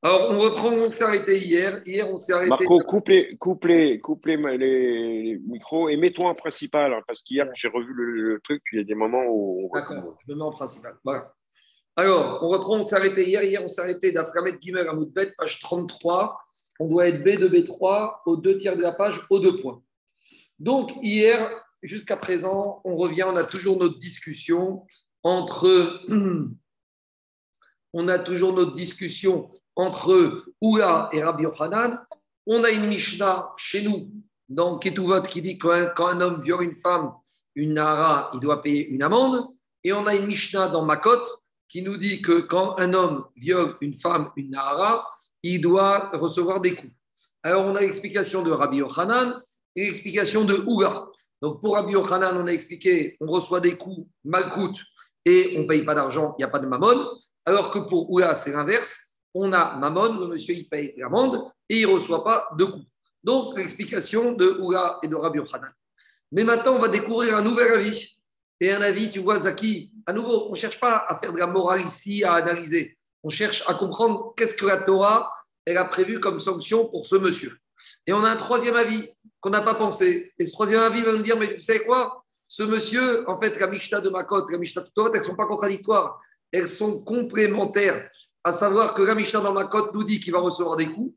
[0.00, 1.82] Alors, on reprend, on s'est arrêté hier.
[1.84, 2.50] Hier, on s'est arrêté.
[2.50, 7.22] Marco, coupe les, coupe les, coupe les, les micros et mets-toi en principal, hein, parce
[7.22, 9.68] qu'hier, j'ai revu le, truc, il y a des moments où.
[9.74, 10.96] D'accord, je me mets en principal.
[11.02, 11.34] Voilà.
[11.96, 13.42] Alors, on reprend, on s'est arrêté hier.
[13.42, 16.38] Hier, on s'est arrêté d'Aframet Guimer à Moudbet, page 33.
[16.78, 19.82] On doit être B de B3, aux deux tiers de la page, aux deux points.
[20.60, 21.50] Donc, hier,
[21.82, 24.86] jusqu'à présent, on revient, on a toujours notre discussion
[25.24, 26.00] entre.
[27.94, 31.98] On a toujours notre discussion entre Oula et Rabbi Yochanan.
[32.46, 34.10] On a une Mishnah chez nous,
[34.48, 37.12] dans Ketuvot, qui dit que quand un homme viole une femme,
[37.54, 39.46] une Nahara, il doit payer une amende.
[39.84, 41.22] Et on a une Mishnah dans Makot
[41.68, 45.08] qui nous dit que quand un homme viole une femme, une Nahara,
[45.42, 46.92] il doit recevoir des coups.
[47.44, 49.40] Alors, on a l'explication de Rabbi Yochanan
[49.76, 51.06] et l'explication de Ouga.
[51.40, 54.78] Donc, pour Rabbi Yochanan, on a expliqué on reçoit des coups, mal coûte,
[55.24, 57.06] et on ne paye pas d'argent, il n'y a pas de mamon.
[57.44, 61.80] Alors que pour Ouga, c'est l'inverse on a Mammon, le monsieur il paye l'amende et
[61.80, 62.86] il ne reçoit pas de coups.
[63.22, 65.70] Donc, l'explication de Oula et de Rabbi Yochanan.
[66.32, 68.16] Mais maintenant, on va découvrir un nouvel avis.
[68.60, 71.38] Et un avis, tu vois, Zaki, à nouveau, on ne cherche pas à faire de
[71.38, 72.96] la morale ici, à analyser.
[73.22, 75.32] On cherche à comprendre qu'est-ce que la Torah
[75.64, 77.58] elle a prévu comme sanction pour ce monsieur.
[78.06, 79.06] Et on a un troisième avis
[79.38, 80.32] qu'on n'a pas pensé.
[80.38, 82.24] Et ce troisième avis va nous dire, mais tu sais quoi?
[82.46, 85.36] Ce monsieur, en fait, la Mishnah de Makot, la Mishnah de Torah, elles ne sont
[85.36, 86.18] pas contradictoires.
[86.50, 88.10] Elles sont complémentaires
[88.48, 91.14] à savoir que la Mishnah dans Makot nous dit qu'il va recevoir des coups,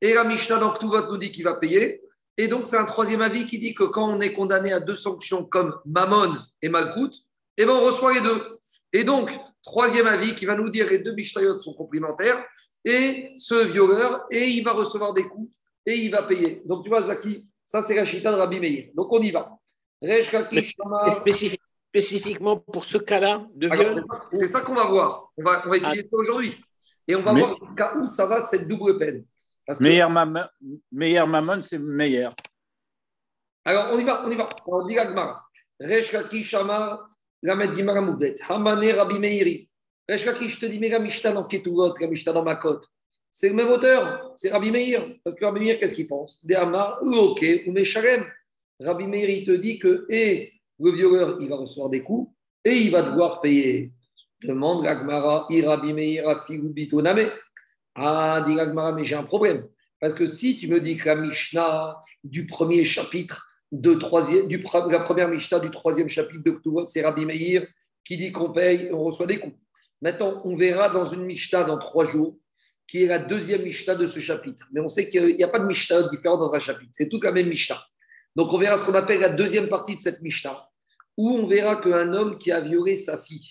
[0.00, 2.02] et la Mishnah dans Ktuvot nous dit qu'il va payer.
[2.36, 4.96] Et donc, c'est un troisième avis qui dit que quand on est condamné à deux
[4.96, 7.12] sanctions comme Mammon et Malkout,
[7.56, 8.58] eh ben, on reçoit les deux.
[8.92, 9.30] Et donc,
[9.62, 12.44] troisième avis qui va nous dire que les deux Mishnayot sont complémentaires,
[12.84, 15.52] et ce violeur, et il va recevoir des coups,
[15.86, 16.62] et il va payer.
[16.64, 18.90] Donc, tu vois, Zaki, ça, c'est la chita de Rabbi Meir.
[18.96, 19.56] Donc, on y va.
[21.12, 21.60] Spécifique
[21.92, 25.30] spécifiquement pour ce cas-là de viol C'est ça, qu'on va voir.
[25.36, 26.58] On va, on va étudier ça aujourd'hui.
[27.06, 29.24] Et on va voir le cas où ça va, cette double peine.
[29.66, 30.46] Parce meilleur, maman,
[30.90, 32.32] meilleur maman, c'est meilleur.
[33.64, 34.46] Alors, on y va, on y va.
[34.66, 35.44] On dit l'agmara.
[35.78, 37.08] Resh Shama,
[37.42, 38.36] Lamed Gimara Moubet.
[38.48, 39.68] Hamane Rabbi Meiri.
[40.08, 42.80] Resh je te dis, mais la Mishnah dans Ketuvot, la Mishnah dans Makot.
[43.30, 45.14] C'est le même auteur, c'est Rabbi Meir.
[45.22, 46.44] Parce que Rabbi Meir, qu'est-ce qu'il pense?
[46.44, 48.24] Des Amar, ok, ou Meshalem.
[48.80, 50.52] Rabbi Meir, il te dit que, et
[50.82, 52.32] le violeur, il va recevoir des coups
[52.64, 53.92] et il va devoir payer.
[54.42, 55.46] Demande l'Agmara.
[57.94, 59.66] Ah, dit l'Agmara, mais j'ai un problème.
[60.00, 64.62] Parce que si tu me dis que la Mishnah du premier chapitre, de troisième, du,
[64.90, 67.66] la première Mishnah du troisième chapitre de Ktuvot, c'est Rabbi Meir
[68.04, 69.56] qui dit qu'on paye, on reçoit des coups.
[70.02, 72.36] Maintenant, on verra dans une Mishnah dans trois jours,
[72.88, 74.66] qui est la deuxième Mishnah de ce chapitre.
[74.72, 76.90] Mais on sait qu'il n'y a pas de Mishnah différent dans un chapitre.
[76.92, 77.80] C'est toute la même Mishnah.
[78.34, 80.68] Donc, on verra ce qu'on appelle la deuxième partie de cette Mishnah
[81.16, 83.48] où on verra qu'un homme qui a violé sa fille,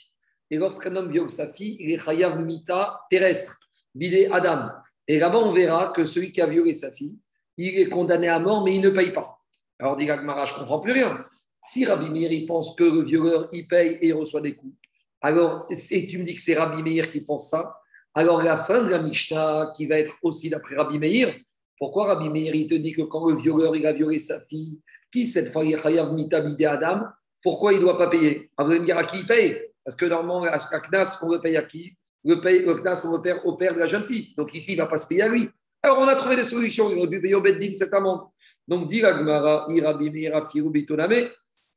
[0.50, 3.58] et lorsqu'un homme viole sa fille, il est chayav mita terrestre,
[3.96, 4.70] bidé Adam.
[5.08, 7.18] Et là-bas, on verra que celui qui a violé sa fille,
[7.58, 9.40] il est condamné à mort, mais il ne paye pas.
[9.80, 11.26] Alors, dit Gagmara, je ne comprends plus rien.
[11.64, 14.76] Si Rabbi Meir pense que le violeur, il paye et il reçoit des coups,
[15.22, 17.78] alors, et tu me dis que c'est Rabbi Meir qui pense ça,
[18.16, 21.34] alors la fin de la Mishnah, qui va être aussi d'après Rabbi Meir,
[21.78, 24.82] pourquoi Rabbi Meir, il te dit que quand le violeur, il a violé sa fille,
[25.12, 27.02] qui cette fois, il est chayav mita bidé Adam
[27.42, 28.50] pourquoi il ne doit pas payer?
[28.58, 29.58] Ah, Vous allez me dire à qui il paye?
[29.84, 31.96] Parce que normalement, à CNAS, on le paye à qui?
[32.24, 34.34] Le, paye, CNAS, on le paye au père de la jeune fille.
[34.38, 35.50] Donc ici, il ne va pas se payer à lui.
[35.84, 36.92] Alors, on a trouvé des solutions.
[36.92, 38.22] Il aurait pu payer au Beddin cette amende.
[38.68, 41.30] Donc, dit Gmara, Irabi Meir, Bitoname.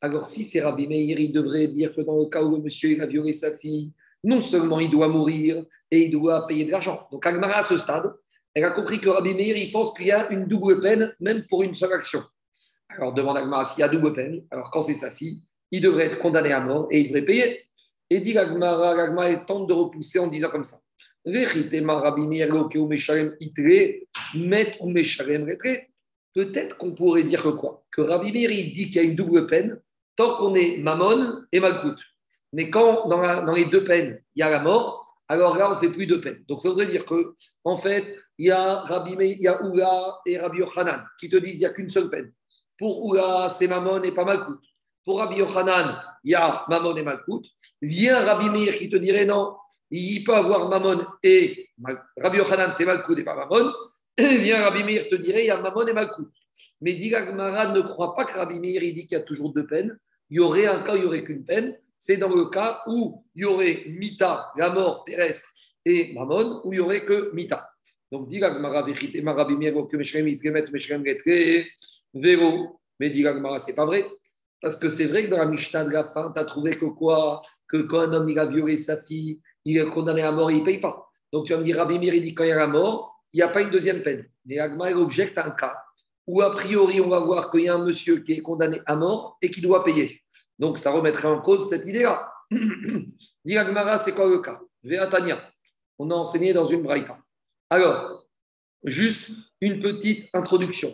[0.03, 3.03] Alors, si c'est Rabbi Meir, il devrait dire que dans le cas où le monsieur
[3.03, 3.93] a violé sa fille,
[4.23, 7.09] non seulement il doit mourir et il doit payer de l'argent.
[7.11, 8.13] Donc, Agmara, à ce stade,
[8.53, 11.47] elle a compris que Rabbi Meir, il pense qu'il y a une double peine, même
[11.49, 12.21] pour une seule action.
[12.91, 14.45] Alors, demande Agmara s'il y a double peine.
[14.51, 17.63] Alors, quand c'est sa fille, il devrait être condamné à mort et il devrait payer.
[18.11, 20.77] Et dit l'agmara, l'agmara tente de repousser en disant comme ça.
[26.35, 27.85] Peut-être qu'on pourrait dire que quoi?
[27.91, 29.81] Que Rabbi il dit qu'il y a une double peine
[30.17, 31.97] tant qu'on est Mammon et Malkout.
[32.53, 35.75] Mais quand dans, dans, les deux peines, il y a la mort, alors là, on
[35.75, 36.45] ne fait plus de peine.
[36.49, 37.35] Donc ça voudrait dire que,
[37.65, 41.29] en fait, il y a Rabbi Meir, il y a Oula et Rabbi Yochanan qui
[41.29, 42.33] te disent qu'il n'y a qu'une seule peine.
[42.79, 44.61] Pour Oula, c'est Mammon et pas Malkout.
[45.05, 47.43] Pour Rabbi Yochanan, il y a Mammon et Malkout.
[47.83, 49.56] Vient Rabbi Meir qui te dirait non,
[49.91, 51.71] il peut avoir Mammon et
[52.17, 53.73] Rabbi Yochanan, c'est Malkout et pas Mammon.
[54.17, 56.31] Et vient Rabbi Meir te dirait il y a Mammon et Malkout.
[56.81, 59.67] Mais Digagmara ne croit pas que Rabbi Meir il dit qu'il y a toujours deux
[59.67, 59.99] peines.
[60.31, 61.77] Il y aurait un cas il n'y aurait qu'une peine.
[61.99, 65.50] C'est dans le cas où il y aurait Mita, la mort terrestre,
[65.85, 67.71] et Mammon, où il n'y aurait que Mita.
[68.11, 68.61] Donc, dit Rabbi
[69.57, 71.65] Meir, que
[72.15, 72.81] Véro.
[73.00, 73.25] Mais dit
[73.59, 74.07] c'est pas vrai.
[74.64, 76.87] Parce que c'est vrai que dans la Mishnah de la fin, tu as trouvé que
[76.87, 77.43] quoi?
[77.69, 80.55] Que quand un homme il a violé sa fille, il est condamné à mort et
[80.55, 81.06] il ne paye pas.
[81.34, 83.37] Donc tu vas me dire, Rabbi Meir, dit quand il y a la mort, il
[83.37, 84.25] n'y a pas une deuxième peine.
[84.46, 85.76] Mais Agma, il objecte un cas
[86.26, 88.96] où, a priori, on va voir qu'il y a un monsieur qui est condamné à
[88.96, 90.22] mort et qui doit payer.
[90.58, 92.32] Donc ça remettrait en cause cette idée-là.
[93.44, 94.58] Dit Agmara, c'est quoi le cas?
[94.82, 95.46] Véatania.
[95.99, 97.19] On a enseigné dans une braïta.
[97.69, 98.25] Alors,
[98.82, 99.31] juste
[99.61, 100.90] une petite introduction.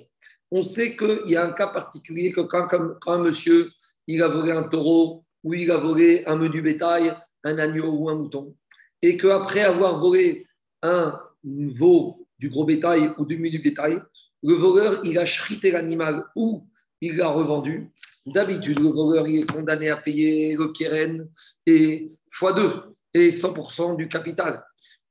[0.50, 2.66] On sait qu'il y a un cas particulier que quand,
[3.00, 3.70] quand un monsieur,
[4.06, 7.14] il a volé un taureau ou il a volé un menu bétail,
[7.44, 8.54] un agneau ou un mouton,
[9.00, 10.46] et qu'après avoir volé
[10.82, 14.00] un veau du gros bétail ou du menu bétail,
[14.42, 16.66] le voleur, il a chrité l'animal ou
[17.00, 17.90] il l'a revendu.
[18.26, 21.28] D'habitude, le voleur, il est condamné à payer le keren
[21.66, 22.82] et x2
[23.14, 24.62] et 100% du capital.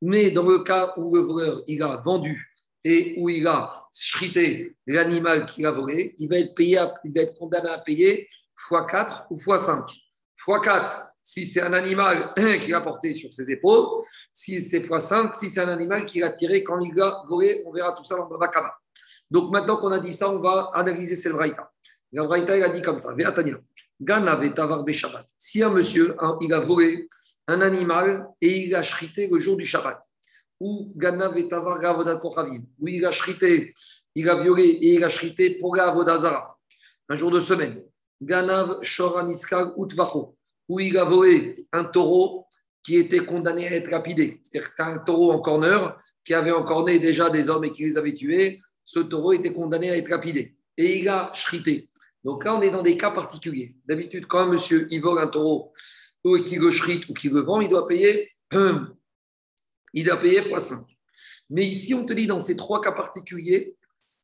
[0.02, 2.52] Mais dans le cas où le voleur, il a vendu
[2.84, 8.28] et où il a chrité l'animal qu'il a volé, il va être, condamné à payer
[8.70, 9.86] x4 ou x5.
[10.46, 15.50] x4, si c'est un animal qu'il a porté sur ses épaules, si c'est x5, si
[15.50, 18.38] c'est un animal qu'il a tiré quand il a volé, on verra tout ça dans
[18.38, 18.74] la Kama.
[19.32, 21.72] Donc maintenant qu'on a dit ça, on va analyser cette vraïta.
[22.12, 23.14] La vraïta, il a dit comme ça.
[25.38, 27.08] Si un monsieur, il a volé
[27.48, 30.02] un animal et il a chrité le jour du Shabbat,
[30.60, 31.80] ou Gana Vetavar
[32.22, 33.74] Kochavim, ou il a chrité,
[34.16, 35.96] il a violé et il a chrité pour la
[37.12, 37.82] un jour de semaine.
[38.22, 40.36] Ganav Shoraniskal Utvacho,
[40.68, 42.46] où il a volé un taureau
[42.84, 44.40] qui était condamné à être lapidé.
[44.44, 47.84] C'est-à-dire que c'était un taureau en corner qui avait encorné déjà des hommes et qui
[47.84, 48.60] les avait tués.
[48.84, 50.56] Ce taureau était condamné à être lapidé.
[50.78, 51.90] Et il a chrité.
[52.24, 53.76] Donc là, on est dans des cas particuliers.
[53.86, 55.72] D'habitude, quand un monsieur il vole un taureau
[56.24, 58.30] ou qu'il le chrite ou qu'il le vend, il doit payer,
[59.94, 60.86] il doit payer x5.
[61.50, 63.76] Mais ici, on te dit dans ces trois cas particuliers,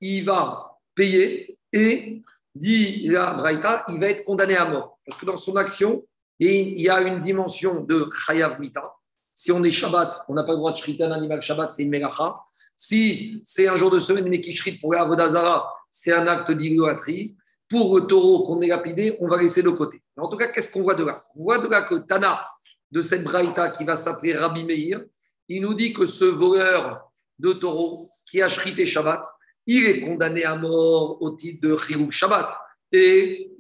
[0.02, 2.22] il va payer et,
[2.54, 5.00] dit la Braïta, il va être condamné à mort.
[5.06, 6.06] Parce que dans son action,
[6.40, 8.94] il y a une dimension de Chayav Mita.
[9.34, 11.84] Si on est Shabbat, on n'a pas le droit de shriter un animal Shabbat, c'est
[11.84, 12.40] une Megacha.
[12.76, 17.36] Si c'est un jour de semaine, mais qui shrite pour Avodazara, c'est un acte d'idolâtrie.
[17.68, 20.02] Pour le taureau qu'on est lapidé, on va laisser de côté.
[20.18, 21.26] En tout cas, qu'est-ce qu'on voit de là?
[21.36, 22.48] On voit de là que Tana,
[22.92, 25.02] de cette Braïta qui va s'appeler Rabbi Meir,
[25.50, 27.10] il nous dit que ce voleur
[27.40, 29.24] de taureau qui a shrité Shabbat,
[29.68, 32.52] il est condamné à mort au titre de Chirou Shabbat.
[32.92, 33.52] Et,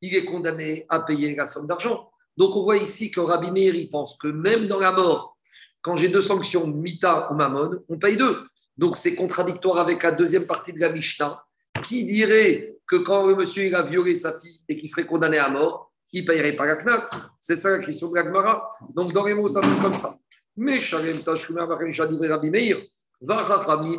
[0.00, 2.10] il est condamné à payer la somme d'argent.
[2.36, 5.38] Donc on voit ici que Rabbi Meir pense que même dans la mort,
[5.80, 8.44] quand j'ai deux sanctions, Mita ou Mammon, on paye deux.
[8.76, 11.42] Donc c'est contradictoire avec la deuxième partie de la Mishnah,
[11.82, 15.38] qui dirait que quand le monsieur il a violé sa fille et qu'il serait condamné
[15.38, 17.10] à mort, il ne payerait pas la knas.
[17.40, 18.68] C'est ça la question de la Gemara.
[18.94, 20.14] Donc dans les mots, ça comme ça.
[20.56, 22.78] Mais Shalem Rabbi Meir,
[23.20, 23.40] va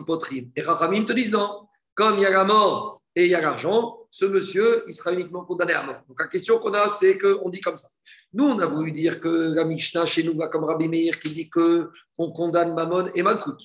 [0.06, 0.52] Potrim.
[0.56, 1.68] Et Rachamim te disent non.
[1.96, 5.14] Comme il y a la mort et il y a l'argent, ce monsieur, il sera
[5.14, 6.02] uniquement condamné à mort.
[6.10, 7.88] Donc la question qu'on a, c'est qu'on dit comme ça.
[8.34, 11.30] Nous, on a voulu dire que la Mishnah chez nous va comme Rabbi Meir qui
[11.30, 13.58] dit qu'on condamne Mammon et Malkout.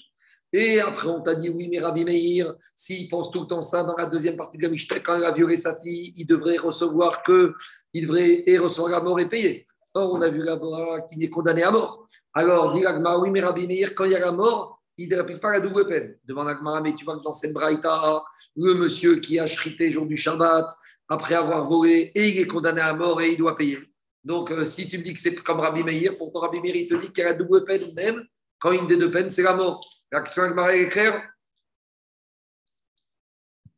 [0.53, 3.83] Et après, on t'a dit, oui, mais Rabbi Meir, s'il pense tout le temps ça,
[3.83, 6.57] dans la deuxième partie de la Mishnah, quand il a violé sa fille, il devrait
[6.57, 7.53] recevoir que,
[7.93, 9.67] il devrait et recevoir la mort et payer.
[9.95, 12.07] Or, on a vu la mort qui est condamné à mort.
[12.35, 12.85] Alors, dit
[13.21, 15.61] oui, mais Rabbi Meir, quand il y a la mort, il ne n'applique pas la
[15.61, 16.17] double peine.
[16.25, 20.17] Demande à mais tu vois que dans cette le monsieur qui a chrité jour du
[20.17, 20.71] Shabbat,
[21.09, 23.79] après avoir volé, et il est condamné à mort et il doit payer.
[24.23, 26.87] Donc, euh, si tu me dis que c'est comme Rabbi Meir, pourtant Rabbi Meir, il
[26.87, 28.25] te dit qu'il y a la double peine même,
[28.59, 29.81] quand une des deux peines, c'est la mort.
[30.13, 31.23] La question est claire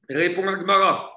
[0.09, 1.09] Répond Agmara.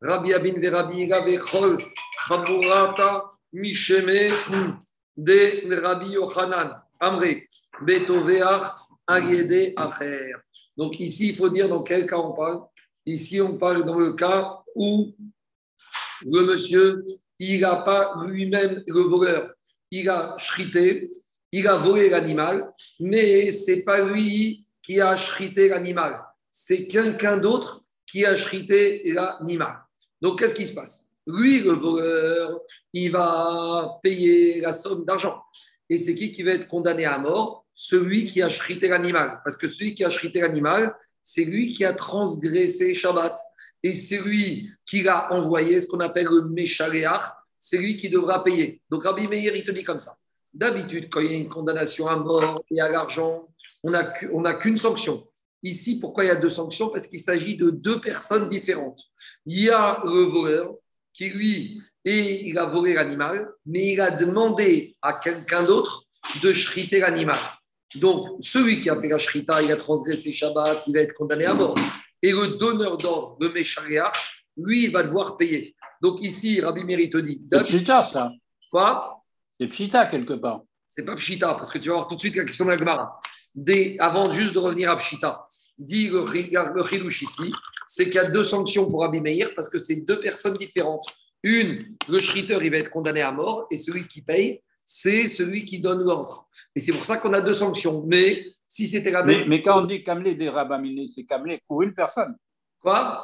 [0.00, 1.78] Rabbi Abin Verabi Ravechol
[2.26, 4.28] Chamurata Misheme
[5.16, 7.48] de Rabbi Yochanan, Amré,
[7.82, 8.62] Betoveach,
[9.06, 10.32] Acher.
[10.76, 12.60] Donc ici, il faut dire dans quel cas on parle.
[13.06, 15.14] Ici, on parle dans le cas où
[16.22, 17.04] le monsieur,
[17.38, 19.52] il n'a pas lui-même, le voleur,
[19.90, 21.10] il a chrité,
[21.52, 27.38] il a volé l'animal, mais ce n'est pas lui qui a chrité l'animal, c'est quelqu'un
[27.38, 29.87] d'autre qui a chrité l'animal.
[30.20, 31.10] Donc, qu'est-ce qui se passe?
[31.26, 32.60] Lui, le voleur,
[32.92, 35.42] il va payer la somme d'argent.
[35.90, 37.66] Et c'est qui qui va être condamné à mort?
[37.72, 39.40] Celui qui a chrité l'animal.
[39.44, 43.38] Parce que celui qui a chrité l'animal, c'est lui qui a transgressé Shabbat.
[43.82, 47.22] Et c'est lui qui l'a envoyé, ce qu'on appelle le Meshaléach,
[47.58, 48.82] c'est lui qui devra payer.
[48.90, 50.14] Donc Rabbi Meir, il te dit comme ça.
[50.52, 53.46] D'habitude, quand il y a une condamnation à mort et à l'argent,
[53.84, 55.27] on n'a qu'une sanction.
[55.62, 56.88] Ici, pourquoi il y a deux sanctions?
[56.88, 59.00] Parce qu'il s'agit de deux personnes différentes.
[59.46, 60.74] Il y a le voleur
[61.12, 66.04] qui lui, et il a volé l'animal, mais il a demandé à quelqu'un d'autre
[66.42, 67.38] de shriter l'animal.
[67.96, 71.46] Donc, celui qui a fait la shrita, il a transgressé Shabbat, il va être condamné
[71.46, 71.76] à mort.
[72.22, 74.08] Et le donneur d'ordre, le Mesharia,
[74.56, 75.74] lui, il va devoir payer.
[76.00, 77.44] Donc ici, Rabbi Méri te dit.
[77.50, 78.32] C'est ça.
[78.70, 79.24] Quoi?
[79.58, 80.62] C'est Pshita quelque part.
[80.86, 83.10] C'est pas Pshita, parce que tu vas voir tout de suite la question de la
[83.98, 85.44] Avant juste de revenir à Pshita,
[85.78, 87.52] dit le, le ici,
[87.86, 91.06] c'est qu'il y a deux sanctions pour Rabbi Meir, parce que c'est deux personnes différentes.
[91.42, 95.64] Une, le shriter, il va être condamné à mort, et celui qui paye, c'est celui
[95.64, 96.48] qui donne l'ordre.
[96.74, 98.04] Et c'est pour ça qu'on a deux sanctions.
[98.06, 99.46] Mais si c'était la même.
[99.46, 102.34] Mais, quand on dit Kamlé des Rabaminé, c'est Kamlé pour une personne.
[102.80, 103.22] Quoi?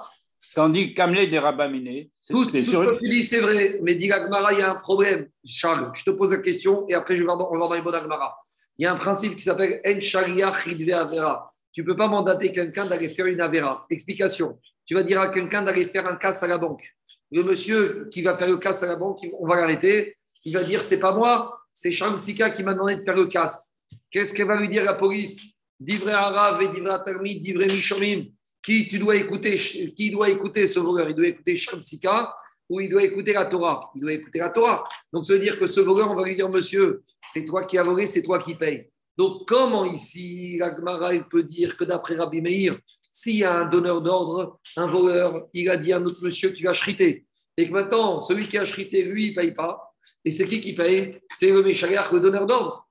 [0.54, 3.81] Quand on dit Kamlé des Rabaminé, c'est tout, tout sur tu dis, c'est vrai.
[3.83, 5.28] Mais dit Agmara, il y a un problème.
[5.45, 7.95] Charles, je te pose la question et après, je vais on va dans les bonnes
[7.95, 8.37] Agmara.
[8.78, 11.52] Il y a un principe qui s'appelle En Sharia Avera.
[11.73, 13.85] Tu ne peux pas mandater quelqu'un d'aller faire une Avera.
[13.90, 14.59] Explication.
[14.87, 16.83] Tu vas dire à quelqu'un d'aller faire un casse à la banque.
[17.31, 20.62] Le monsieur qui va faire le casse à la banque, on va l'arrêter il va
[20.62, 23.75] dire c'est pas moi, c'est Shamsika qui m'a demandé de faire le casse.
[24.11, 25.54] Qu'est-ce qu'elle va lui dire la police?
[25.81, 28.26] Divré Arav et Divré Atarmid, Divré Mishomim.
[28.62, 31.09] Qui tu dois écouter Qui doit écouter ce voleur?
[31.11, 32.35] Il doit écouter Shamsika
[32.68, 34.85] ou il doit écouter la Torah Il doit écouter la Torah.
[35.12, 37.78] Donc ça veut dire que ce voleur, on va lui dire monsieur, c'est toi qui
[37.78, 38.90] as volé, c'est toi qui payes.
[39.16, 42.76] Donc comment ici la Gemara peut dire que d'après Rabbi Meir,
[43.12, 46.52] s'il y a un donneur d'ordre, un voleur, il a dit à un autre monsieur
[46.52, 49.94] tu vas chriter, et que maintenant celui qui a chrité, lui, il ne paye pas,
[50.25, 51.21] et c'est qui qui paye?
[51.28, 52.87] C'est le Meshaliach, le donneur d'ordre.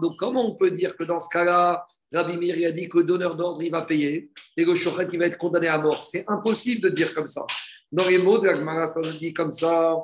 [0.00, 3.04] Donc, comment on peut dire que dans ce cas-là, Rabbi Miri a dit que le
[3.04, 6.04] donneur d'ordre, il va payer et le Shochet, il va être condamné à mort?
[6.04, 7.44] C'est impossible de dire comme ça.
[7.90, 9.96] Dans les mots de la ça dit comme ça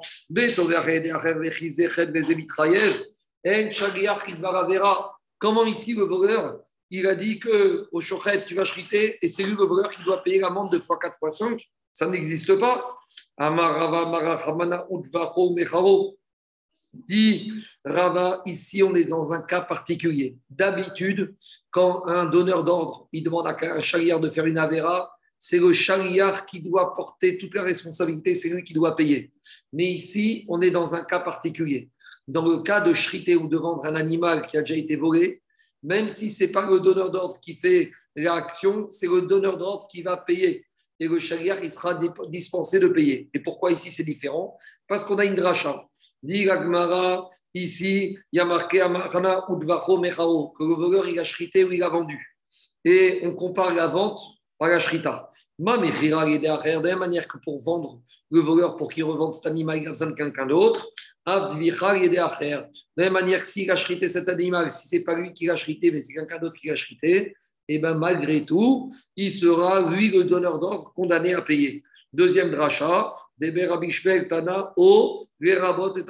[5.38, 6.60] Comment ici le voleur,
[6.90, 10.02] il a dit que au Shochet, tu vas chriter et c'est lui le voleur qui
[10.02, 11.60] doit payer l'amende de fois 4 fois 5
[11.92, 12.98] Ça n'existe pas.
[16.94, 17.52] Dit
[17.84, 20.38] Rava, ici on est dans un cas particulier.
[20.48, 21.34] D'habitude,
[21.70, 25.13] quand un donneur d'ordre il demande à un chariard de faire une avéra,
[25.46, 29.30] c'est le chariard qui doit porter toute la responsabilité, c'est lui qui doit payer.
[29.74, 31.90] Mais ici, on est dans un cas particulier.
[32.26, 35.42] Dans le cas de chriter ou de vendre un animal qui a déjà été volé,
[35.82, 39.86] même si ce n'est pas le donneur d'ordre qui fait l'action, c'est le donneur d'ordre
[39.86, 40.64] qui va payer
[40.98, 43.28] et le shaliach, il sera dispensé de payer.
[43.34, 44.56] Et pourquoi ici c'est différent?
[44.88, 45.86] Parce qu'on a une dracha.
[46.22, 46.48] Dit
[47.52, 51.72] ici, il y a marqué Amarana Udvacho Mechao, que le voleur il a chrité ou
[51.72, 52.34] il a vendu.
[52.82, 54.22] Et on compare la vente
[54.60, 55.30] à la shrita.
[55.58, 59.90] De la manière que pour vendre le voleur, pour qu'il revende cet animal, il a
[59.92, 60.88] besoin de quelqu'un d'autre.
[61.26, 65.32] De la même manière que s'il a chrité cet animal, si ce n'est pas lui
[65.32, 67.34] qui l'a chrité, mais c'est quelqu'un d'autre qui l'a chrité,
[67.66, 71.82] et eh bien malgré tout, il sera, lui, le donneur d'ordre, condamné à payer.
[72.12, 76.04] Deuxième dracha, Deber Abishbel Tana, O, Verabot et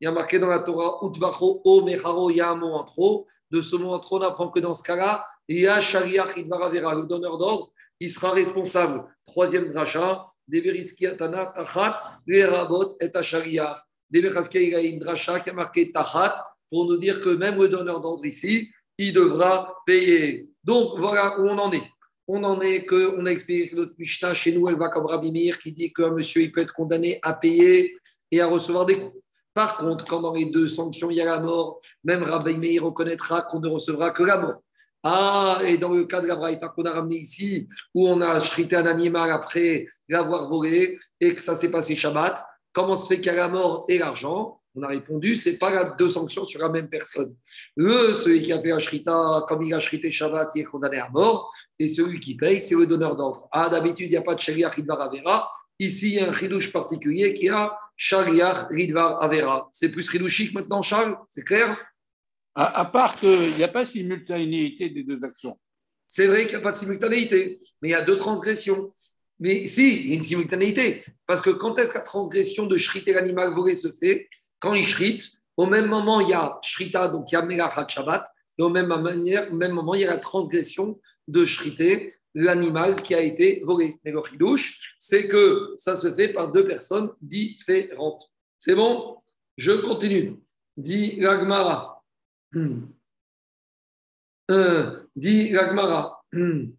[0.00, 2.72] Il y a marqué dans la Torah, Utvacho, O, Mecharo, il y a un mot
[2.72, 3.26] en trop.
[3.50, 6.36] De ce mot en trop, on apprend que dans ce cas-là, il y a Shaliach,
[6.36, 9.04] Idvaravera, le donneur d'ordre, il sera responsable.
[9.24, 10.80] Troisième dracha, Deber
[11.18, 13.78] Tana, Tachat, Verabot et Ashaliach.
[14.10, 15.00] Deber il y a une
[15.42, 19.74] qui a marqué Tachat, pour nous dire que même le donneur d'ordre ici, il devra
[19.86, 20.48] payer.
[20.64, 21.88] Donc voilà où on en est.
[22.28, 25.06] On en est que, on a expliqué notre Mishnah chez nous, elle va comme
[25.62, 27.96] qui dit qu'un monsieur il peut être condamné à payer
[28.32, 29.22] et à recevoir des coups.
[29.56, 32.84] Par contre, quand dans les deux sanctions il y a la mort, même Rabbi Meir
[32.84, 34.60] reconnaîtra qu'on ne recevra que la mort.
[35.02, 38.38] Ah, et dans le cas de la Braïta qu'on a ramené ici, où on a
[38.38, 42.44] chrité un animal après l'avoir volé et que ça s'est passé Shabbat,
[42.74, 44.60] comment se fait qu'il y a la mort et l'argent?
[44.74, 47.34] On a répondu, c'est pas deux sanctions sur la même personne.
[47.76, 50.98] Le, celui qui a fait un shrita, comme il a shrité Shabbat, il est condamné
[50.98, 51.50] à mort.
[51.78, 53.48] Et celui qui paye, c'est le donneur d'ordre.
[53.52, 55.48] Ah, d'habitude, il n'y a pas de shariach ridvar avera.
[55.78, 59.68] Ici, il y a un chidouche particulier qui a shariach ridvar avera.
[59.72, 61.16] C'est plus chidouchique maintenant, Charles?
[61.26, 61.76] C'est clair?
[62.54, 65.58] À, part qu'il n'y a pas de simultanéité des deux actions.
[66.08, 68.94] C'est vrai qu'il n'y a pas de simultanéité, mais il y a deux transgressions.
[69.38, 71.04] Mais si, il y a une simultanéité.
[71.26, 74.30] Parce que quand est-ce que la transgression de shriter l'animal volé se fait?
[74.58, 77.86] Quand il shrite, au même moment, il y a shrita, donc il y a melachat
[77.86, 78.26] Shabbat,
[78.58, 83.00] et au même, manière, au même moment, il y a la transgression de shriter l'animal
[83.02, 83.98] qui a été volé.
[84.04, 88.30] Mais le chidouche, c'est que ça se fait par deux personnes différentes.
[88.58, 89.16] C'est bon?
[89.56, 90.36] Je continue.
[90.76, 92.04] Dit Ragmara.
[92.52, 92.82] Hmm.
[94.50, 96.22] Euh, dit Ragmara.
[96.32, 96.72] Hmm.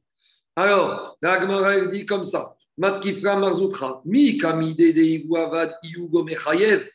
[0.55, 2.55] Alors, Ragmara, elle dit comme ça.
[2.77, 4.01] Matkifra Marzoutra.
[4.05, 6.87] Mi kamide de iguavad iugo mechayev.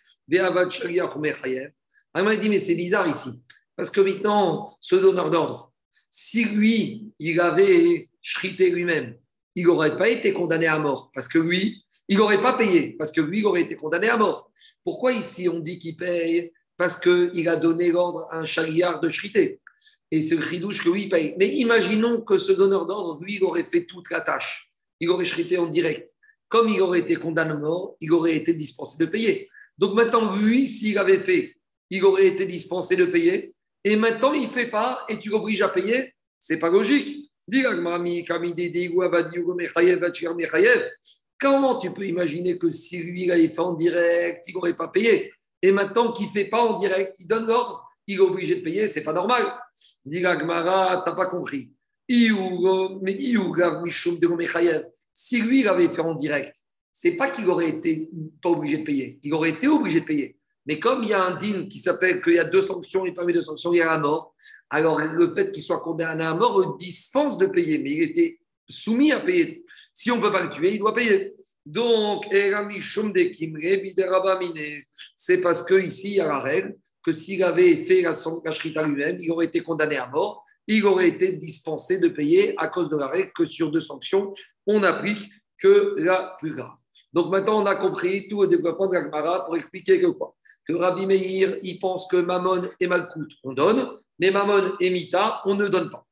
[2.14, 3.42] Alors, il dit, mais c'est bizarre ici.
[3.76, 5.72] Parce que maintenant, ce donneur d'ordre,
[6.08, 9.16] si lui, il avait chrité lui-même,
[9.54, 11.10] il n'aurait pas été condamné à mort.
[11.14, 12.94] Parce que lui, il n'aurait pas payé.
[12.98, 14.50] Parce que lui, il aurait été condamné à mort.
[14.84, 19.08] Pourquoi ici on dit qu'il paye Parce qu'il a donné l'ordre à un chariard de
[19.08, 19.60] chriter.
[20.10, 21.34] Et c'est le que lui, il paye.
[21.38, 24.68] Mais imaginons que ce donneur d'ordre, lui, il aurait fait toute la tâche.
[25.00, 26.10] Il aurait chrité en direct.
[26.48, 29.48] Comme il aurait été condamné à mort, il aurait été dispensé de payer.
[29.78, 31.54] Donc maintenant, lui, s'il avait fait,
[31.88, 33.54] il aurait été dispensé de payer.
[33.84, 36.14] Et maintenant, il ne fait pas et tu l'obliges à payer.
[36.38, 37.31] C'est pas logique.
[41.40, 44.88] Comment tu peux imaginer que si lui, il avait fait en direct, il n'aurait pas
[44.88, 45.32] payé?
[45.60, 48.60] Et maintenant qu'il ne fait pas en direct, il donne l'ordre, il est obligé de
[48.62, 49.52] payer, c'est pas normal.
[50.04, 51.72] Dit tu n'as pas compris.
[55.14, 56.56] Si lui, il avait fait en direct,
[56.92, 58.10] c'est pas qu'il aurait été
[58.42, 60.36] pas obligé de payer, il aurait été obligé de payer.
[60.66, 63.12] Mais comme il y a un din qui s'appelle qu'il y a deux sanctions et
[63.12, 64.34] parmi deux sanctions, il y a la mort,
[64.72, 69.12] alors le fait qu'il soit condamné à mort dispense de payer, mais il était soumis
[69.12, 69.64] à payer.
[69.92, 71.34] Si on ne peut pas le tuer, il doit payer.
[71.66, 72.24] Donc,
[75.14, 76.74] c'est parce qu'ici, il y a la règle
[77.04, 81.08] que s'il avait fait la, la lui-même, il aurait été condamné à mort, il aurait
[81.08, 84.32] été dispensé de payer à cause de la règle que sur deux sanctions,
[84.66, 86.76] on n'applique que la plus grave.
[87.12, 90.34] Donc maintenant, on a compris tout le développement de la pour expliquer que quoi?
[90.66, 93.90] Que Rabbi Meir, il pense que Mammon et Malkout, on donne,
[94.22, 96.06] mais Mammon et Mita, on ne donne pas.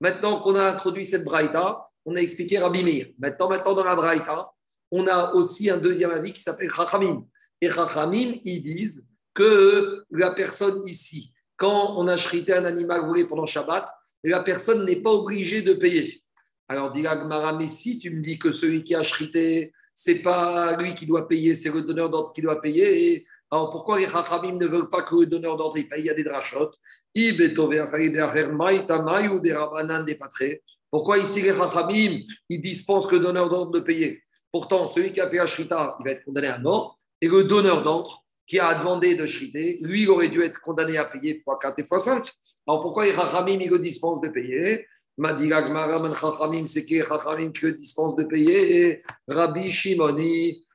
[0.00, 3.12] Maintenant qu'on a introduit cette braïta, on a expliqué Rabbi.
[3.18, 4.52] Maintenant, maintenant dans la braïta,
[4.92, 7.26] on a aussi un deuxième avis qui s'appelle Chachamim.
[7.60, 9.04] Et Chachamim, ils disent
[9.34, 13.88] que la personne ici, quand on a chrité un animal volé pendant Shabbat,
[14.22, 16.22] la personne n'est pas obligée de payer.
[16.68, 20.76] Alors, dit Agmara, mais si tu me dis que celui qui a chrité, c'est pas
[20.76, 23.26] lui qui doit payer, c'est le donneur d'ordre qui doit payer.
[23.50, 26.14] alors pourquoi les Chachamim ne veulent pas que le donneur d'ordre paye Il y a
[26.14, 26.74] des drachotes.
[30.90, 34.22] Pourquoi ici les Chachamim, ils dispensent le donneur d'ordre de payer
[34.52, 36.98] Pourtant, celui qui a fait la shrita, il va être condamné à mort.
[37.22, 41.06] Et le donneur d'ordre, qui a demandé de shriter, lui, aurait dû être condamné à
[41.06, 42.32] payer x4 et x5.
[42.66, 44.86] Alors pourquoi les Chachamim, ils le dispensent de payer?
[45.18, 48.80] Madiga Gmara, Chachamim, c'est qui Chachamim qui le dispense de payer?
[48.80, 50.16] Et Rabbi Shimon,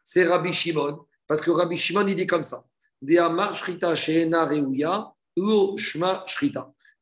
[0.04, 1.06] c'est Rabbi Shimon.
[1.28, 2.62] Parce que Rabbi Shimon, il dit comme ça.
[3.08, 4.48] Sheena.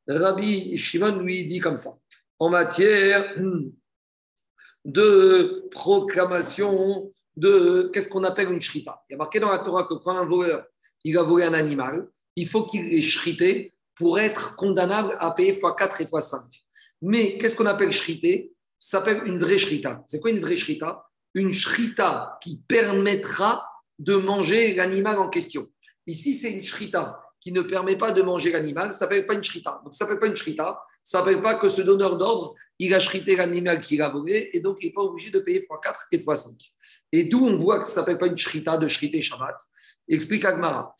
[0.07, 1.91] Rabbi Shimon, lui, dit comme ça.
[2.39, 3.35] En matière
[4.85, 9.01] de proclamation de qu'est-ce qu'on appelle une shrita?
[9.09, 10.65] Il y a marqué dans la Torah que quand un voleur
[11.03, 15.53] il a volé un animal, il faut qu'il ait shrité pour être condamnable à payer
[15.53, 16.58] x4 et x5.
[17.01, 18.53] Mais qu'est-ce qu'on appelle shrité?
[18.77, 20.03] Ça s'appelle une vraie shrita.
[20.07, 21.05] C'est quoi une vraie shrita?
[21.33, 23.65] Une shrita qui permettra
[23.99, 25.67] de manger l'animal en question.
[26.07, 29.43] Ici, c'est une shrita qui ne permet pas de manger l'animal, ça s'appelle pas une
[29.43, 29.81] shrita.
[29.83, 32.99] Donc, ça s'appelle pas une shrita, ça s'appelle pas que ce donneur d'ordre, il a
[32.99, 36.17] shrité l'animal qu'il a volé, et donc il n'est pas obligé de payer x4 et
[36.17, 36.71] x5.
[37.13, 39.55] Et d'où on voit que ça s'appelle pas une shrita de shrité Shabbat.
[40.09, 40.93] Explique Agmara.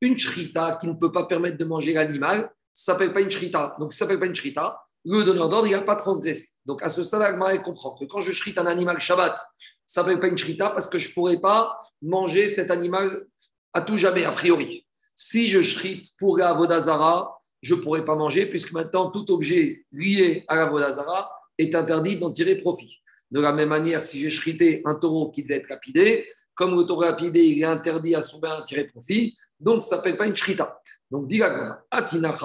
[0.00, 3.30] Une shrita qui ne peut pas permettre de manger l'animal, ça ne s'appelle pas une
[3.30, 3.74] shrita.
[3.80, 4.80] Donc, ça ne s'appelle pas une shrita.
[5.04, 6.50] Le donneur d'ordre, il n'a pas transgressé.
[6.64, 9.36] Donc, à ce stade, Agmara comprend que quand je shrite un animal Shabbat,
[9.84, 13.26] ça ne s'appelle pas une shrita parce que je ne pourrais pas manger cet animal
[13.72, 14.86] à tout jamais, a priori.
[15.16, 19.84] Si je shrite pour la Vodazara, je ne pourrais pas manger, puisque maintenant tout objet
[19.90, 23.00] lié à la Vodazara est interdit d'en tirer profit.
[23.32, 26.84] De la même manière, si j'ai shrité un taureau qui devait être lapidé, comme le
[26.84, 30.16] taureau lapidé, il est interdit à son bain de tirer profit, donc ça ne s'appelle
[30.16, 30.80] pas une shrita.
[31.10, 31.42] Donc, dit
[31.90, 32.36] Atina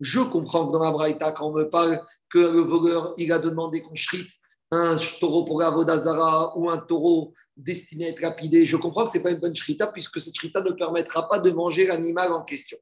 [0.00, 3.38] je comprends que dans la Braïta, quand on me parle que le voleur, il a
[3.38, 4.30] demandé qu'on shrite
[4.72, 9.18] un taureau pour Avodazara ou un taureau destiné à être lapidé, je comprends que ce
[9.18, 12.42] n'est pas une bonne shrita puisque cette shrita ne permettra pas de manger l'animal en
[12.42, 12.78] question.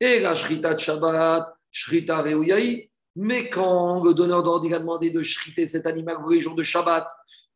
[0.00, 5.22] Et la shrita de Shabbat, shrita Reouyaï, mais quand le donneur d'ordre a demandé de
[5.22, 7.08] shriter cet animal pour les jours de Shabbat,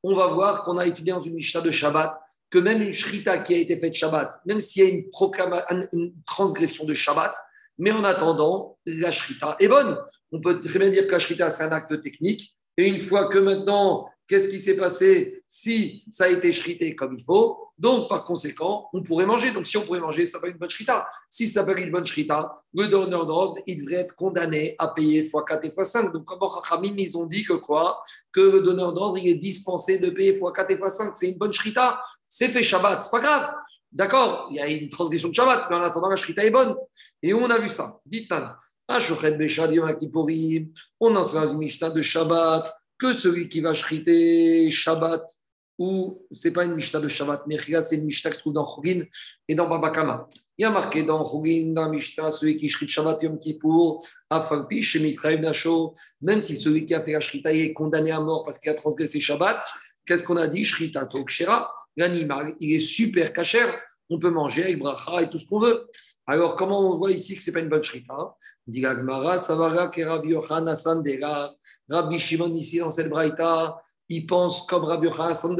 [0.05, 2.19] on va voir qu'on a étudié dans une Mishnah de Shabbat
[2.53, 6.85] que même une shrita qui a été faite Shabbat, même s'il y a une, transgression
[6.85, 7.35] de Shabbat,
[7.79, 9.99] mais en attendant, la shrita est bonne.
[10.31, 13.31] On peut très bien dire que la shrita, c'est un acte technique, et une fois
[13.31, 15.43] que maintenant, qu'est-ce qui s'est passé?
[15.47, 19.51] Si ça a été shrité comme il faut Donc, par conséquent, on pourrait manger.
[19.51, 21.05] Donc, si on pourrait manger, ça s'appelle une bonne shrita.
[21.29, 25.25] Si ça s'appelle une bonne shrita, le donneur d'ordre, il devrait être condamné à payer
[25.25, 26.12] x4 et x5.
[26.12, 28.01] Donc, comme Rachamim, ils ont dit que quoi?
[28.31, 31.11] Que le donneur d'ordre, il est dispensé de payer x4 et x5.
[31.12, 32.01] C'est une bonne shrita.
[32.29, 33.53] C'est fait Shabbat, c'est pas grave.
[33.90, 36.77] D'accord, il y a une transgression de Shabbat, mais en attendant, la shrita est bonne.
[37.21, 37.99] Et on a vu ça.
[38.07, 38.47] Dites-nous.
[41.01, 45.25] On enseigne dans une Mishnah de Shabbat que celui qui va shriter Shabbat,
[45.83, 48.66] ou c'est pas une Mishnah de Shabbat, mais c'est une Mishnah qui se trouve dans
[48.66, 49.03] Chogin
[49.49, 50.29] et dans Babakama.
[50.57, 54.81] Il y a marqué dans Chogin, dans Mishnah, celui qui shrite Shabbat Yom Kippour, Afalpi,
[54.81, 58.59] Shemitraim Nacho, même si celui qui a fait la shrita est condamné à mort parce
[58.59, 59.61] qu'il a transgressé Shabbat,
[60.07, 60.64] qu'est-ce qu'on a dit?
[60.64, 63.77] Shrita Tokshera, l'animal, il est super cachère,
[64.09, 65.88] on peut manger avec bracha et tout ce qu'on veut.
[66.29, 68.37] Alors, comment on voit ici que ce n'est pas une bonne shrita
[68.68, 70.77] Dit Savara, que Rabbi Yochanan
[71.88, 73.77] Rabbi Shimon, ici dans cette braïta,
[74.09, 75.57] il pense comme Rabbi Yochanan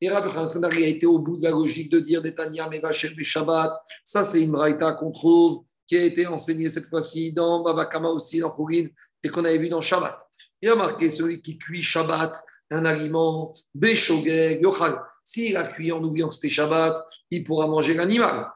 [0.00, 3.72] Et Rabbi Hanan a été au bout de la logique de dire Netanya Mevachel Shabbat.
[4.04, 8.38] Ça, c'est une braïta qu'on trouve, qui a été enseignée cette fois-ci dans Babakama aussi,
[8.38, 8.86] dans Khourin,
[9.22, 10.18] et qu'on avait vu dans Shabbat.
[10.62, 12.40] Il a marqué celui qui cuit Shabbat,
[12.70, 15.00] un aliment, Beshogeg, Yochal.
[15.24, 16.96] S'il a cuit en oubliant que c'était Shabbat,
[17.30, 18.46] il pourra manger l'animal.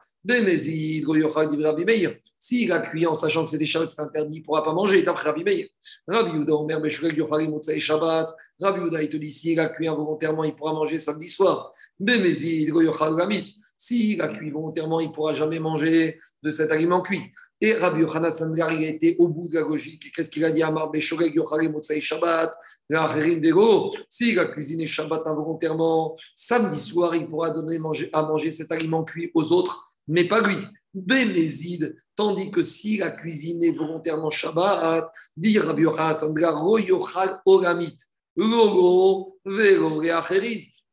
[2.37, 5.03] S'il a cuit en sachant que c'était Shabbat, c'est interdit, il ne pourra pas manger,
[5.03, 5.67] d'après Rabbi Meir.
[6.07, 8.33] Rabbi Yuda, Omer, Beshogeg, Yochal, Motsai, Shabbat.
[8.59, 11.73] Rabbi Yuda, il te dit, s'il a cuit involontairement, il pourra manger samedi soir.
[11.99, 13.55] Bemezid, Yochal, Gamit.
[13.77, 17.21] S'il a cuit volontairement, il ne pourra jamais manger de cet aliment cuit.
[17.59, 20.11] Et Rabbi Yochanan Sandgar, il a été au bout de la logique.
[20.15, 22.53] Qu'est-ce qu'il a dit Amar Beshogeg Yochale Motsai Shabbat,
[22.89, 23.93] L'acherim Bego.
[24.09, 27.77] S'il a cuisiné Shabbat involontairement, samedi soir, il pourra donner
[28.13, 30.57] à manger cet aliment cuit aux autres, mais pas lui.
[30.93, 37.97] Bémézid, tandis que s'il a cuisiné volontairement Shabbat, dit Rabbi Oramit,
[38.37, 40.01] Logo, Vego,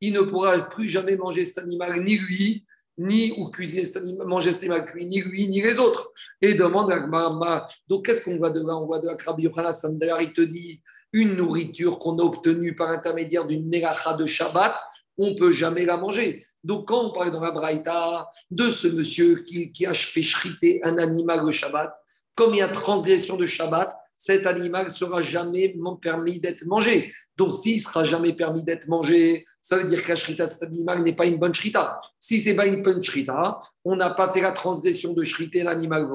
[0.01, 2.65] il ne pourra plus jamais manger cet animal, ni lui,
[2.99, 3.85] ni ou cuisiner
[4.27, 6.11] manger cet animal ni lui, ni les autres.
[6.41, 7.67] Et demande à Gmama.
[7.89, 8.77] Donc, qu'est-ce qu'on voit de là?
[8.77, 9.73] On voit de la Rabbi Yochanan
[10.21, 14.79] il te dit une nourriture qu'on a obtenue par intermédiaire d'une mélacha de Shabbat,
[15.19, 16.45] on ne peut jamais la manger.
[16.65, 20.99] Donc, quand on parle dans la Braïta de ce monsieur qui, a fait chriter un
[20.99, 21.93] animal le Shabbat,
[22.35, 27.13] comme il y a transgression de Shabbat, cet animal sera jamais permis d'être mangé.
[27.37, 30.63] Donc, s'il sera jamais permis d'être mangé, ça veut dire que la shrita de cet
[30.63, 32.01] animal n'est pas une bonne shrita.
[32.21, 36.09] Si c'est pas une bonne shrita, on n'a pas fait la transgression de shriter l'animal.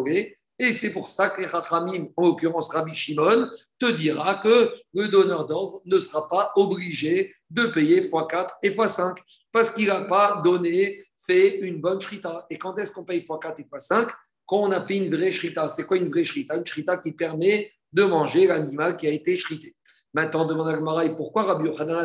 [0.59, 5.45] Et c'est pour ça que les en l'occurrence Rabbi Shimon, te dira que le donneur
[5.47, 9.17] d'ordre ne sera pas obligé de payer x4 et x5
[9.51, 12.45] parce qu'il n'a pas donné, fait une bonne shrita.
[12.49, 14.09] Et quand est-ce qu'on paye x4 et x5
[14.45, 15.69] Quand on a fait une vraie shrita.
[15.69, 16.55] C'est quoi une vraie shrita?
[16.55, 19.75] Une shrita qui permet de manger l'animal qui a été chrité.
[20.13, 22.03] Maintenant, demande à pourquoi Rabbi Yochanan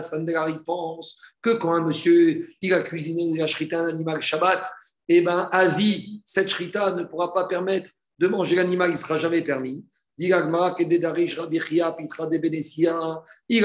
[0.49, 4.21] il pense que quand un monsieur il a cuisiné ou il a chrité un animal
[4.21, 4.71] Shabbat,
[5.09, 8.99] eh ben, à vie, cette shrita ne pourra pas permettre de manger l'animal, il ne
[8.99, 9.85] sera jamais permis.
[10.19, 10.43] Il a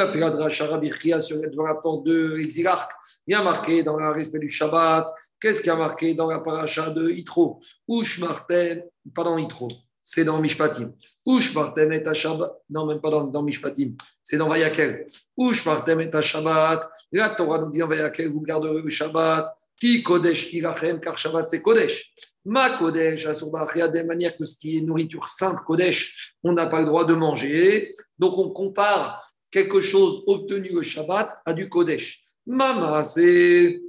[0.07, 2.91] fait la dracha Rabbi Chia sur le rapport de l'exilarque.
[3.27, 5.07] Il a marqué dans le respect du Shabbat.
[5.39, 8.79] Qu'est-ce qu'il a marqué dans la paracha de Itro Ush Martin,
[9.13, 9.67] pardon, Itro
[10.09, 10.93] c'est dans Mishpatim.
[11.25, 12.61] Ush partem et Shabbat.
[12.69, 13.91] Non, même pas dans, dans Mishpatim.
[14.23, 15.05] C'est dans Vayakel.
[15.37, 16.89] Ush partem et Shabbat.
[17.11, 19.53] La Torah nous dit en Vayakel, vous garderez le Shabbat.
[19.79, 22.11] Qui Kodesh Irachem, car Shabbat c'est Kodesh.
[22.45, 26.81] Ma Kodesh, Asurbachia, de manière que ce qui est nourriture sainte Kodesh, on n'a pas
[26.81, 27.93] le droit de manger.
[28.17, 32.23] Donc on compare quelque chose obtenu au Shabbat à du Kodesh.
[32.45, 33.81] Mama, c'est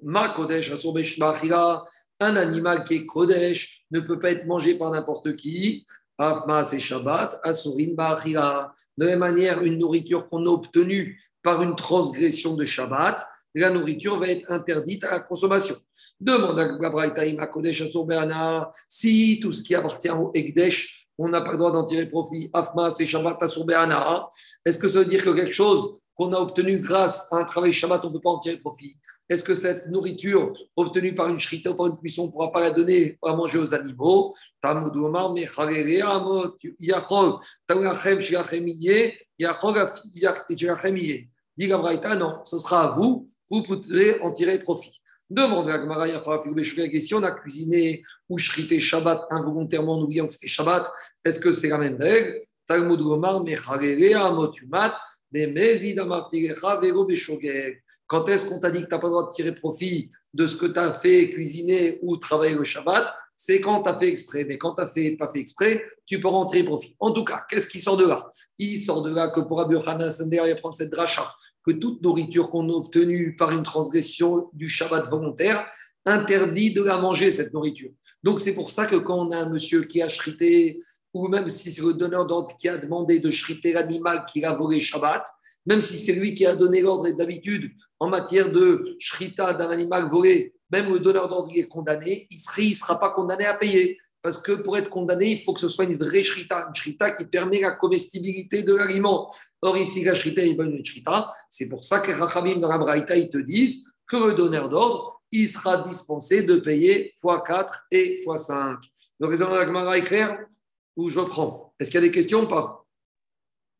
[0.00, 1.84] Ma Kodesh, Asurbachia,
[2.20, 5.86] un animal qui est Kodesh ne peut pas être mangé par n'importe qui.
[6.18, 7.40] Afma, c'est Shabbat.
[7.44, 13.24] Asurin, De la même manière, une nourriture qu'on a obtenue par une transgression de Shabbat,
[13.54, 15.74] la nourriture va être interdite à la consommation.
[16.20, 21.40] Demande à Gabraïtaïm, à Kodesh, à si tout ce qui appartient au Ekdesh, on n'a
[21.40, 22.48] pas le droit d'en tirer profit.
[22.52, 24.28] Afma, c'est Shabbat, Asurbeana.
[24.64, 27.72] Est-ce que ça veut dire que quelque chose qu'on a obtenu grâce à un travail
[27.72, 28.96] Shabbat, on ne peut pas en tirer profit?
[29.28, 32.52] Est-ce que cette nourriture obtenue par une shrita ou par une cuisson, on ne pourra
[32.52, 34.34] pas la donner à manger aux animaux?
[41.56, 44.92] Dit non, ce sera à vous, vous pourrez en tirer profit.
[45.30, 50.32] Demande à Gamara et si on a cuisiné ou shrité Shabbat involontairement en oubliant que
[50.32, 50.90] c'était Shabbat,
[51.24, 52.40] est-ce que c'est la même règle?
[52.66, 53.00] Talmud
[58.08, 60.46] quand est-ce qu'on t'a dit que tu n'as pas le droit de tirer profit de
[60.46, 63.14] ce que tu as fait, cuisiner ou travailler le Shabbat?
[63.36, 64.44] C'est quand tu as fait exprès.
[64.44, 66.96] Mais quand tu n'as fait, pas fait exprès, tu peux en tirer profit.
[66.98, 68.26] En tout cas, qu'est-ce qui sort de là?
[68.58, 71.30] Il sort de là que pour Abu Hanan Sender, il prendre cette dracha,
[71.72, 75.66] toute nourriture qu'on a obtenue par une transgression du Shabbat volontaire
[76.06, 77.90] interdit de la manger, cette nourriture.
[78.22, 80.78] Donc c'est pour ça que quand on a un monsieur qui a chrité
[81.14, 84.52] ou même si c'est le donneur d'ordre qui a demandé de shriter l'animal qu'il a
[84.52, 85.24] volé Shabbat,
[85.66, 89.70] même si c'est lui qui a donné l'ordre et d'habitude en matière de shrita d'un
[89.70, 92.36] animal volé, même le donneur d'ordre est condamné, il
[92.68, 93.98] ne sera, pas condamné à payer.
[94.28, 97.12] Parce que pour être condamné, il faut que ce soit une vraie shrita, une shrita
[97.12, 99.26] qui permet la comestibilité de l'aliment.
[99.62, 101.30] Or, ici, la shrita est une shrita.
[101.48, 105.22] C'est pour ça que Rachamim dans la Braïta, ils te disent que le donneur d'ordre,
[105.32, 108.76] il sera dispensé de payer x4 et x5.
[109.18, 110.38] Le raisonnement de la Gemara est clair
[110.94, 112.84] ou je reprends Est-ce qu'il y a des questions ou pas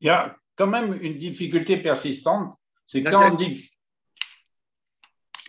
[0.00, 2.54] Il y a quand même une difficulté persistante,
[2.86, 3.70] c'est quand on dit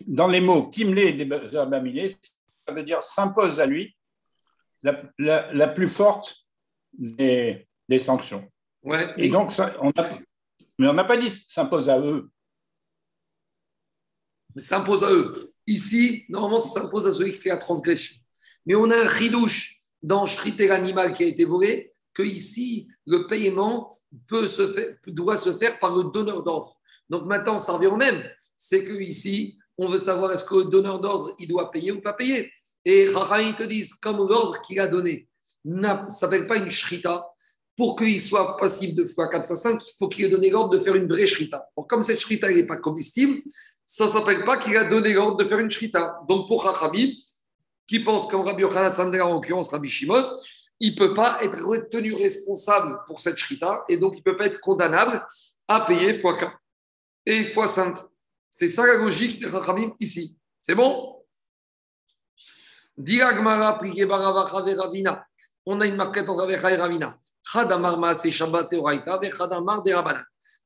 [0.06, 3.96] dans les mots Kimlé des ça veut dire s'impose à lui
[4.82, 6.46] la, plus forte
[6.92, 7.66] des,
[7.98, 8.48] sanctions.
[8.82, 10.18] Ouais, et donc, ça, on a,
[10.78, 12.30] mais on n'a pas dit s'impose à eux.
[14.56, 15.52] s'impose à eux.
[15.66, 18.16] Ici, normalement, ça s'impose à celui qui fait la transgression.
[18.66, 23.26] Mais on a un ridouche dans shriter l'animal qui a été volé, que ici, le
[23.26, 23.92] paiement
[24.26, 26.80] peut se faire, doit se faire par le donneur d'ordre.
[27.08, 28.22] Donc maintenant, ça revient au même.
[28.56, 32.00] C'est que ici, on veut savoir est-ce que le donneur d'ordre, il doit payer ou
[32.00, 32.50] pas payer.
[32.84, 35.28] Et ils te disent, comme l'ordre qu'il a donné
[35.64, 37.26] ne s'appelle pas une shrita,
[37.76, 40.70] pour qu'il soit passible de fois 4 fois 5, il faut qu'il ait donné l'ordre
[40.70, 41.66] de faire une vraie shrita.
[41.88, 43.40] comme cette shrita n'est pas comestible,
[43.86, 46.18] ça ne s'appelle pas qu'il a donné l'ordre de faire une shrita.
[46.28, 47.24] Donc pour Rachabi,
[47.86, 50.24] qui pense comme Rabbi Yochanan Sandra, en l'occurrence Rabbi Shimon,
[50.78, 54.36] il ne peut pas être retenu responsable pour cette shrita et donc il ne peut
[54.36, 55.26] pas être condamnable
[55.66, 56.52] à payer fois 4
[57.26, 57.96] et fois 5.
[58.50, 60.38] C'est ça la logique de Rachamim ici.
[60.60, 61.19] C'est bon?
[65.66, 67.18] On a une marquette entre Avecha et Ravina.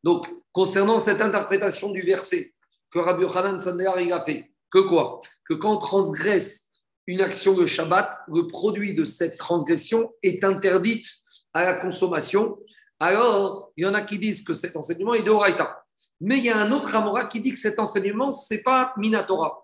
[0.03, 2.53] Donc, concernant cette interprétation du verset
[2.91, 5.21] que Rabbi Yochanan Sandéar a fait, que quoi?
[5.49, 6.71] Que quand on transgresse
[7.07, 11.07] une action de Shabbat, le produit de cette transgression est interdite
[11.53, 12.59] à la consommation.
[12.99, 15.85] Alors, il y en a qui disent que cet enseignement est de Horaïta.
[16.21, 18.93] Mais il y a un autre Amora qui dit que cet enseignement, ce n'est pas
[18.97, 19.64] Minatora.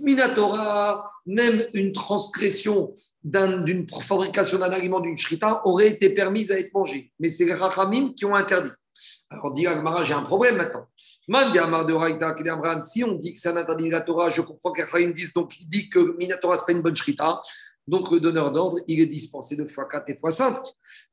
[0.00, 6.74] Minatora, même une transgression d'une fabrication d'un aliment d'une shrita aurait été permise à être
[6.74, 7.12] mangée.
[7.20, 8.70] Mais c'est les Rachamim qui ont interdit.
[9.30, 10.86] Alors, dit Agmara, j'ai un problème maintenant.
[12.80, 15.32] Si on dit que c'est un interdit de la Torah, je comprends que Rachamim disent
[15.32, 17.40] donc il dit que Minatora, ce n'est pas une bonne shrita.
[17.86, 20.62] Donc, le donneur d'ordre, il est dispensé de x4 et x5.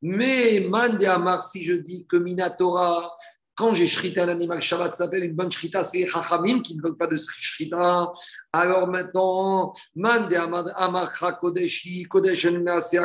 [0.02, 0.68] Mais
[1.08, 3.16] Amar, si je dis que Minatora,
[3.58, 6.82] quand j'ai shrité un animal Shabbat, s'appelle une bonne shrita, c'est les Chachamim qui ne
[6.82, 8.12] veulent pas de shrita.
[8.54, 10.32] Alors maintenant, Mande
[10.76, 12.48] Amakra Kodeshi, Kodesh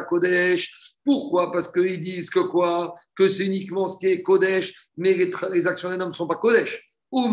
[0.06, 0.94] Kodesh.
[1.02, 1.50] Pourquoi?
[1.50, 2.92] Parce qu'ils disent que quoi?
[3.16, 6.36] Que c'est uniquement ce qui est Kodesh, mais les, actions des hommes ne sont pas
[6.36, 6.86] Kodesh.
[7.10, 7.32] Donc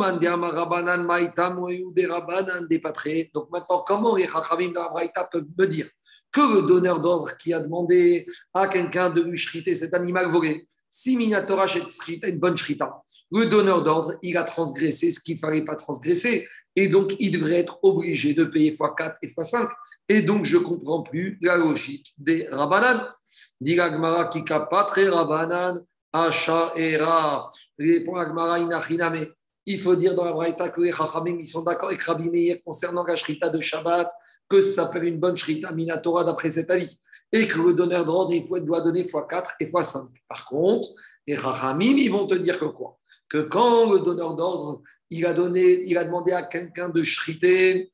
[3.52, 5.90] maintenant, comment les Chachamim de peuvent me dire
[6.32, 10.66] que le donneur d'ordre qui a demandé à quelqu'un de lui shriter cet animal volé,
[10.90, 15.40] si Minatora est une bonne shrita, le donneur d'ordre, il a transgressé ce qu'il ne
[15.40, 16.48] fallait pas transgresser.
[16.76, 19.68] Et donc, il devrait être obligé de payer x4 et x5.
[20.08, 23.08] Et donc, je ne comprends plus la logique des Rabanan.
[23.62, 27.50] Diragmara qui pas très Rabanan, Acha Era.
[27.78, 29.28] Répond Agmara Inachiname.
[29.66, 32.58] Il faut dire dans la Braïta que les Chachamim, ils sont d'accord avec Rabbi Meir
[32.66, 34.10] concernant la shrita de Shabbat,
[34.48, 36.98] que ça s'appelle une bonne shrita Minatora d'après cet avis
[37.32, 40.10] et que le donneur d'ordre, il doit donner x4 et x5.
[40.28, 40.90] Par contre,
[41.28, 42.98] les Rachamim, ils vont te dire que quoi?
[43.30, 47.92] Que quand le donneur d'ordre, il a, donné, il a demandé à quelqu'un de shriter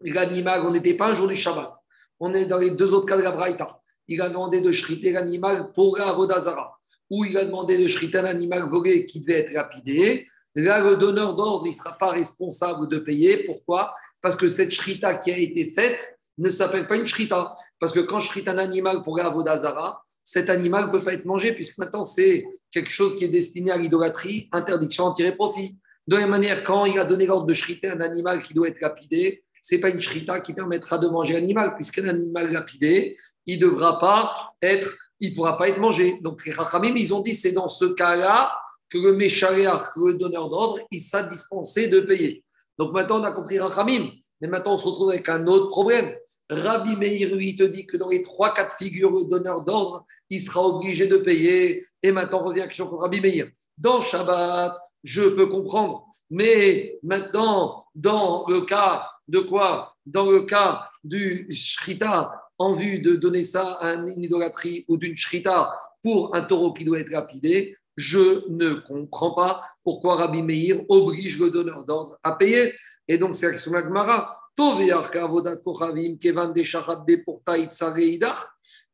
[0.00, 1.72] l'animal, on n'était pas un jour du Shabbat,
[2.20, 3.80] on est dans les deux autres cas de la Braïta.
[4.06, 6.78] Il a demandé de shriter l'animal pour la Vodazara,
[7.10, 10.26] ou il a demandé de shriter un animal volé qui devait être lapidé.
[10.54, 13.44] Là, le donneur d'ordre, il ne sera pas responsable de payer.
[13.44, 13.94] Pourquoi?
[14.20, 17.54] Parce que cette shrita qui a été faite, ne s'appelle pas une shrita.
[17.84, 21.12] Parce que quand je shrite un animal pour la Vodazara, cet animal ne peut pas
[21.12, 25.36] être mangé, puisque maintenant c'est quelque chose qui est destiné à l'idolâtrie, interdiction en tirer
[25.36, 25.76] profit.
[26.06, 28.68] De la même manière, quand il a donné l'ordre de shriter un animal qui doit
[28.68, 33.18] être lapidé, ce n'est pas une shrita qui permettra de manger l'animal, puisqu'un animal lapidé,
[33.44, 36.20] il ne devra pourra pas être mangé.
[36.22, 38.50] Donc les Rachamim, ils ont dit c'est dans ce cas-là
[38.88, 42.44] que le Méchaléar, le donneur d'ordre, il s'est dispensé de payer.
[42.78, 44.08] Donc maintenant, on a compris Rachamim.
[44.40, 46.14] Mais maintenant, on se retrouve avec un autre problème.
[46.50, 50.40] Rabbi Meir, lui, te dit que dans les trois cas de figure, le d'ordre, il
[50.40, 51.84] sera obligé de payer.
[52.02, 53.46] Et maintenant, on revient pour Rabbi Meir.
[53.78, 56.06] Dans Shabbat, je peux comprendre.
[56.30, 59.94] Mais maintenant, dans le cas de quoi?
[60.06, 65.16] Dans le cas du shrita, en vue de donner ça à une idolâtrie ou d'une
[65.16, 70.82] shrita pour un taureau qui doit être lapidé, je ne comprends pas pourquoi Rabbi Meir
[70.88, 72.74] oblige le donneur d'ordre à payer.
[73.08, 74.36] Et donc, c'est l'action Gemara.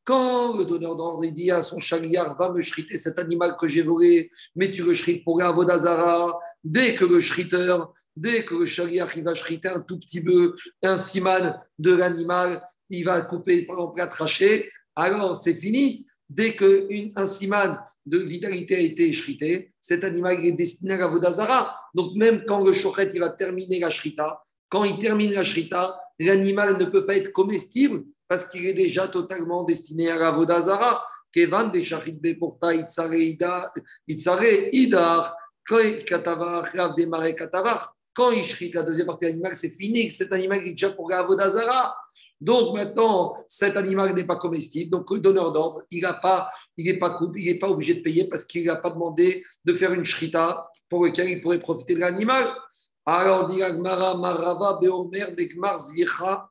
[0.04, 3.82] Quand le donneur d'ordre dit à son chariard, va me shriter cet animal que j'ai
[3.82, 9.22] volé, mais tu le shrites pour la Vodazara, dès que le shriteur, dès que le
[9.22, 13.98] va shriter un tout petit peu, un siman de l'animal, il va couper par exemple
[13.98, 16.06] la trachée, alors c'est fini.
[16.30, 21.76] Dès qu'un siman de vitalité a été shrité, cet animal est destiné à la Vodazara.
[21.92, 26.00] Donc même quand le shochet il va terminer la shrita, quand il termine la shrita,
[26.20, 31.02] l'animal ne peut pas être comestible parce qu'il est déjà totalement destiné à la Vodazara.
[31.32, 33.18] Kevan de shachit beporta itzare
[34.72, 35.34] idar,
[36.06, 37.92] katavar, démarrer katavar.
[38.12, 40.12] Quand il shrite la deuxième partie de l'animal, c'est fini.
[40.12, 41.96] Cet animal est déjà pour la Vodazara.
[42.40, 44.90] Donc maintenant, cet animal n'est pas comestible.
[44.90, 48.44] Donc le donneur d'ordre, il n'est pas, il pas, il pas obligé de payer parce
[48.44, 52.48] qu'il n'a pas demandé de faire une shrita pour laquelle il pourrait profiter de l'animal.
[53.06, 53.60] Alors, dit
[54.80, 55.26] Beomer,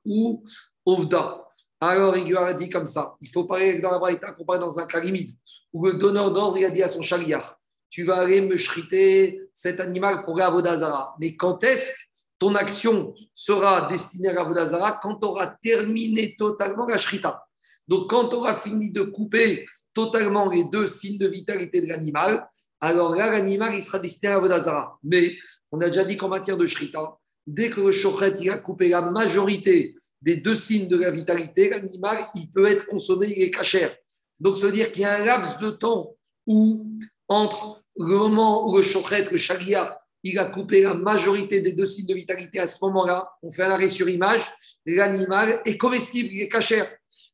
[0.05, 0.43] ou
[0.85, 1.45] Ovda.
[1.81, 4.59] Alors, il lui a dit comme ça il faut parler dans la Braïta qu'on parle
[4.59, 5.37] dans un cas limite,
[5.71, 7.57] où le donneur d'ordre, il a dit à son chaliar
[7.89, 11.15] Tu vas aller me shriter cet animal pour Avodazara.
[11.19, 12.08] Mais quand est-ce
[12.39, 17.43] ton action sera destinée à Avodazara Quand tu auras terminé totalement la shrita.
[17.87, 22.47] Donc, quand tu auras fini de couper totalement les deux signes de vitalité de l'animal,
[22.79, 24.97] alors là, l'animal, il sera destiné à Avodazara.
[25.03, 25.35] Mais
[25.71, 28.89] on a déjà dit qu'en matière de shrita, dès que le shochet il a coupé
[28.89, 33.51] la majorité des deux signes de la vitalité, l'animal, il peut être consommé, il est
[33.51, 33.93] cachère.
[34.39, 36.15] Donc, ça veut dire qu'il y a un laps de temps
[36.47, 36.87] où,
[37.27, 41.85] entre le moment où le shochet, le chagriar, il a coupé la majorité des deux
[41.85, 44.41] signes de vitalité à ce moment-là, on fait un arrêt sur image,
[44.85, 46.89] l'animal est comestible, il est cachère.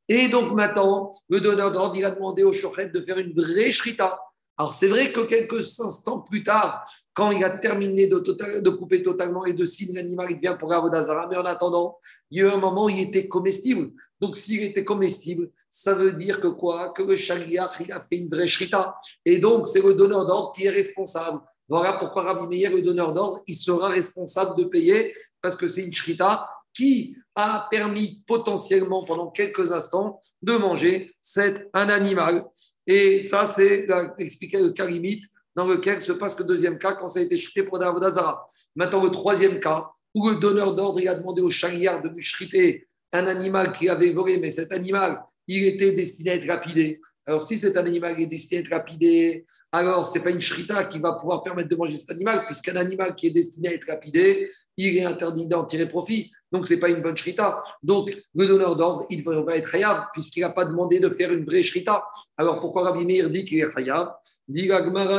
[0.08, 3.72] Et donc maintenant, le donneur d'ordre, il a demandé au shochet de faire une vraie
[3.72, 4.20] shrita.
[4.58, 9.44] Alors c'est vrai que quelques instants plus tard, quand il a terminé de, couper totalement
[9.44, 11.28] les deux signes, l'animal il devient pour Avodazara.
[11.30, 11.98] Mais en attendant,
[12.32, 13.92] il y a eu un moment où il était comestible.
[14.22, 16.94] Donc s'il était comestible, ça veut dire que quoi?
[16.96, 18.96] Que le shaliach, il a fait une vraie shrita.
[19.26, 21.42] Et donc c'est le donneur d'ordre qui est responsable.
[21.68, 25.84] Voilà pourquoi Rabbi Meir, le donneur d'ordre, il sera responsable de payer parce que c'est
[25.84, 32.46] une shrita qui a permis potentiellement pendant quelques instants de manger cet, un animal.
[32.86, 33.88] Et ça, c'est
[34.20, 35.24] expliquer le cas limite
[35.56, 38.46] dans lequel se passe le deuxième cas quand ça a été chrité pour Davodazara.
[38.76, 42.88] Maintenant, le troisième cas, où le donneur d'ordre a demandé au chariard de lui chriter
[43.14, 47.00] un animal qu'il avait volé, mais cet animal, il était destiné à être lapidé.
[47.28, 50.86] Alors, si cet animal est destiné à être lapidé, alors ce n'est pas une shrita
[50.86, 53.88] qui va pouvoir permettre de manger cet animal, puisqu'un animal qui est destiné à être
[53.88, 56.32] lapidé, il est interdit d'en tirer profit.
[56.52, 57.64] Donc, ce n'est pas une bonne shrita.
[57.82, 61.46] Donc, le donneur d'ordre, il devrait être chayav, puisqu'il n'a pas demandé de faire une
[61.46, 62.04] vraie shrita.
[62.38, 64.14] Alors, pourquoi Rabbi Meir dit qu'il est chayav
[64.48, 64.70] Dit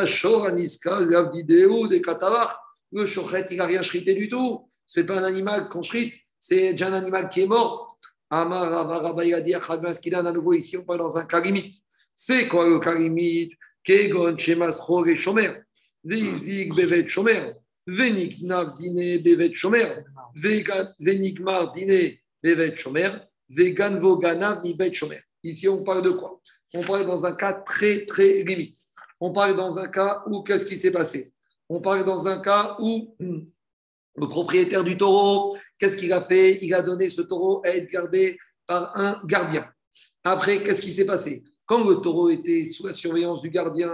[0.04, 2.62] Shor Aniska, de Katavar.
[2.92, 4.66] Le shochet, il n'a rien shrité du tout.
[4.86, 7.98] Ce n'est pas un animal qu'on shrite, c'est déjà un animal qui est mort.
[8.30, 11.74] Amar Rabbi a dit à nouveau ici, on parle dans un cas limite.
[12.18, 13.52] C'est quoi le cas limite
[13.84, 15.52] Kegon, Shemas, et Shomer.
[16.02, 17.52] Vizik, Bevet, Shomer.
[17.86, 19.90] Veniknav, Dine, Bevet, Shomer.
[20.34, 23.10] Venigmar, Dine, Bevet, Shomer.
[23.50, 25.20] Veganvo, Ganav, Bevet, Shomer.
[25.42, 26.40] Ici, on parle de quoi?
[26.72, 28.78] On parle dans un cas très, très limite.
[29.20, 31.34] On parle dans un cas où qu'est-ce qui s'est passé?
[31.68, 36.58] On parle dans un cas où le propriétaire du taureau, qu'est-ce qu'il a fait?
[36.62, 39.70] Il a donné ce taureau à être gardé par un gardien.
[40.24, 41.44] Après, qu'est-ce qui s'est passé?
[41.66, 43.92] Quand le taureau était sous la surveillance du gardien,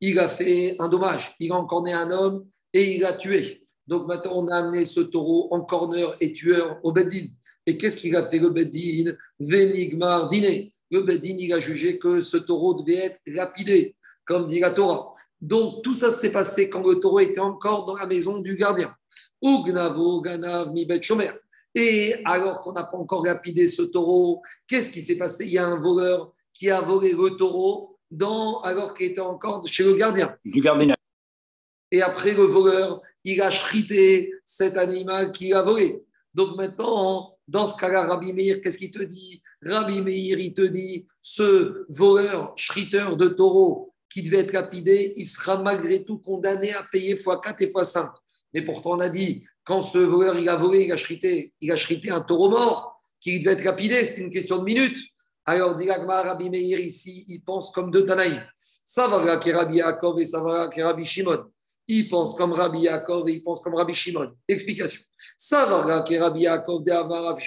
[0.00, 1.34] il a fait un dommage.
[1.38, 3.62] Il a encorné un homme et il l'a tué.
[3.86, 7.26] Donc maintenant, on a amené ce taureau en corner et tueur au Beddin.
[7.66, 9.12] Et qu'est-ce qu'il a fait le Beddin?
[9.38, 10.72] Vénigmar dîner.
[10.90, 15.14] Le Beddin, il a jugé que ce taureau devait être lapidé, comme dit la Torah.
[15.40, 18.94] Donc tout ça s'est passé quand le taureau était encore dans la maison du gardien.
[19.40, 21.30] Ugnavo, Ganav, Mibet Shomer.
[21.74, 25.44] Et alors qu'on n'a pas encore lapidé ce taureau, qu'est-ce qui s'est passé?
[25.46, 29.66] Il y a un voleur qui a volé le taureau dans, alors qu'il était encore
[29.66, 30.36] chez le gardien.
[30.44, 30.94] Du gardien.
[31.90, 36.02] Et après, le voleur, il a chrité cet animal qu'il a volé.
[36.34, 39.42] Donc maintenant, dans ce cas-là, Rabbi Meir, qu'est-ce qu'il te dit?
[39.62, 45.26] Rabbi Meir, il te dit, ce voleur, chriteur de taureau qui devait être lapidé, il
[45.26, 48.10] sera malgré tout condamné à payer x4 et x5.
[48.54, 51.70] Mais pourtant, on a dit, quand ce voleur, il a volé, il a chrité, il
[51.70, 54.98] a chrité un taureau mort, qui devait être lapidé, c'était une question de minutes.
[55.44, 58.40] Alors, dit Rabbi Meir ici, il pense comme deux Tanaïm.
[58.84, 61.44] Ça va qui Rabbi Yaakov et ça va qui Rabbi Shimon.
[61.88, 64.32] Il pense comme Rabbi Yaakov et il pense comme Rabbi Shimon.
[64.46, 65.00] Explication.
[65.36, 67.38] Ça va qui Rabbi Yaakov de Amar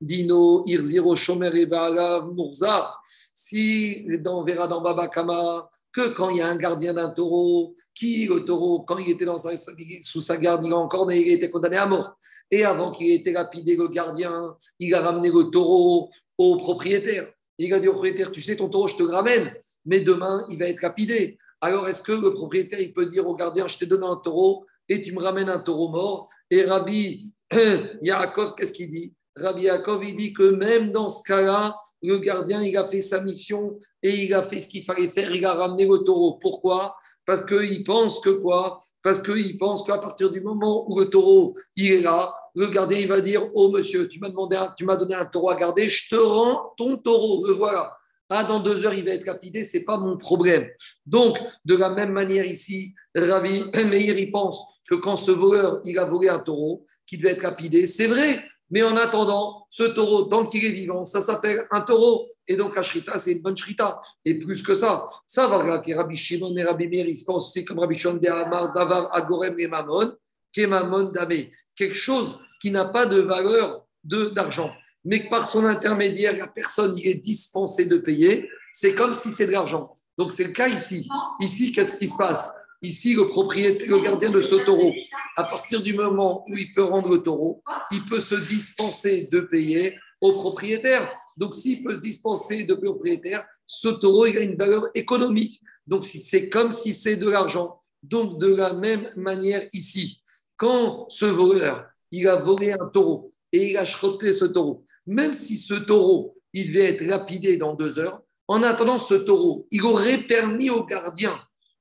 [0.00, 2.94] Dino Irziro Shomer et Murza.
[3.34, 7.74] Si on verra dans Baba Kama que quand il y a un gardien d'un taureau,
[7.94, 11.50] qui, le taureau, quand il était dans sous sa garde, il a encore il était
[11.50, 12.16] condamné à mort.
[12.50, 17.30] Et avant qu'il ait été lapidé, le gardien, il a ramené le taureau au propriétaire.
[17.58, 20.58] Il a dit au propriétaire, tu sais, ton taureau, je te ramène, mais demain, il
[20.58, 21.38] va être lapidé.
[21.60, 24.66] Alors, est-ce que le propriétaire, il peut dire au gardien, je t'ai donné un taureau
[24.88, 26.28] et tu me ramènes un taureau mort?
[26.50, 27.32] Et Rabbi
[28.02, 29.14] Yaakov, qu'est-ce qu'il dit?
[29.36, 33.20] Rabbi Yaakov, il dit que même dans ce cas-là, le gardien, il a fait sa
[33.20, 36.38] mission et il a fait ce qu'il fallait faire, il a ramené le taureau.
[36.40, 36.94] Pourquoi?
[37.26, 38.78] Parce qu'il pense que quoi?
[39.02, 42.98] Parce qu'il pense qu'à partir du moment où le taureau, il est là, le gardien,
[42.98, 45.88] il va dire, oh monsieur, tu m'as demandé, tu m'as donné un taureau à garder,
[45.88, 47.96] je te rends ton taureau, le voilà.
[48.30, 50.66] Ah, dans deux heures, il va être lapidé, ce n'est pas mon problème.
[51.04, 55.98] Donc, de la même manière ici, Rabbi Meir, il pense que quand ce voleur, il
[55.98, 60.24] a volé un taureau qui devait être lapidé, c'est vrai, mais en attendant, ce taureau,
[60.24, 62.28] tant qu'il est vivant, ça s'appelle un taureau.
[62.48, 64.00] Et donc, la shrita, c'est une bonne shrita.
[64.24, 67.48] Et plus que ça, ça va, que Rabbi Shimon et Rabbi Meir, ils se pensent
[67.48, 70.14] aussi comme Rabbi Shimon de Amar, Davar, Agorem et Mamon.
[70.54, 74.70] Kemamon Dame, quelque chose qui n'a pas de valeur d'argent,
[75.04, 79.30] mais que par son intermédiaire, la personne y est dispensée de payer, c'est comme si
[79.30, 79.94] c'est de l'argent.
[80.16, 81.08] Donc c'est le cas ici.
[81.40, 82.52] Ici, qu'est-ce qui se passe?
[82.84, 84.92] Ici, le propriétaire, le gardien de ce taureau,
[85.36, 89.40] à partir du moment où il peut rendre le taureau, il peut se dispenser de
[89.40, 91.10] payer au propriétaire.
[91.38, 95.62] Donc, s'il peut se dispenser de propriétaire, ce taureau il a une valeur économique.
[95.86, 97.80] Donc, c'est comme si c'est de l'argent.
[98.02, 100.20] Donc, de la même manière ici,
[100.58, 105.32] quand ce voleur, il a volé un taureau et il a schroté ce taureau, même
[105.32, 109.82] si ce taureau, il devait être lapidé dans deux heures, en attendant ce taureau, il
[109.84, 111.34] aurait permis au gardien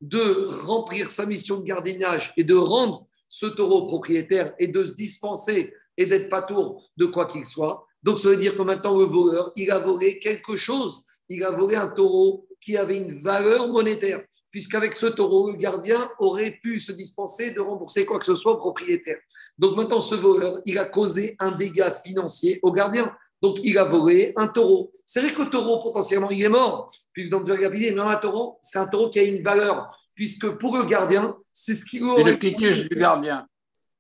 [0.03, 4.93] de remplir sa mission de gardiennage et de rendre ce taureau propriétaire et de se
[4.93, 7.87] dispenser et d'être pas tour de quoi qu'il soit.
[8.03, 11.03] Donc ça veut dire que maintenant le voleur, il a volé quelque chose.
[11.29, 16.09] Il a volé un taureau qui avait une valeur monétaire, puisqu'avec ce taureau, le gardien
[16.19, 19.19] aurait pu se dispenser de rembourser quoi que ce soit au propriétaire.
[19.57, 23.15] Donc maintenant, ce voleur, il a causé un dégât financier au gardien.
[23.43, 24.89] Donc, il a volé un taureau.
[25.05, 28.57] C'est vrai que le taureau, potentiellement, il est mort, puisque dans le mais un taureau,
[28.61, 32.05] c'est un taureau qui a une valeur, puisque pour le gardien, c'est ce qui lui
[32.05, 32.23] aurait.
[32.23, 33.45] le du gardien.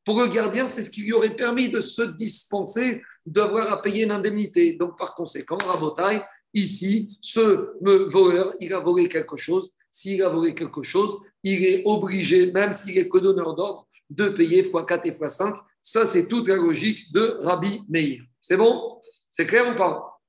[0.05, 4.05] Pour le gardien, c'est ce qui lui aurait permis de se dispenser d'avoir à payer
[4.05, 4.73] une indemnité.
[4.73, 6.21] Donc, par conséquent, Rabotai,
[6.53, 9.73] ici, ce voleur, il a volé quelque chose.
[9.91, 14.29] S'il a volé quelque chose, il est obligé, même s'il est que donneur d'ordre, de
[14.29, 15.57] payer x4 et x5.
[15.81, 18.21] Ça, c'est toute la logique de Rabbi Meir.
[18.39, 19.01] C'est bon?
[19.33, 20.21] C'est clair ou pas?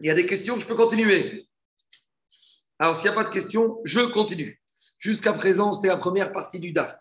[0.00, 1.48] Il y a des questions, je peux continuer.
[2.80, 4.60] Alors, s'il n'y a pas de questions, je continue.
[4.98, 6.92] Jusqu'à présent, c'était la première partie du DAF.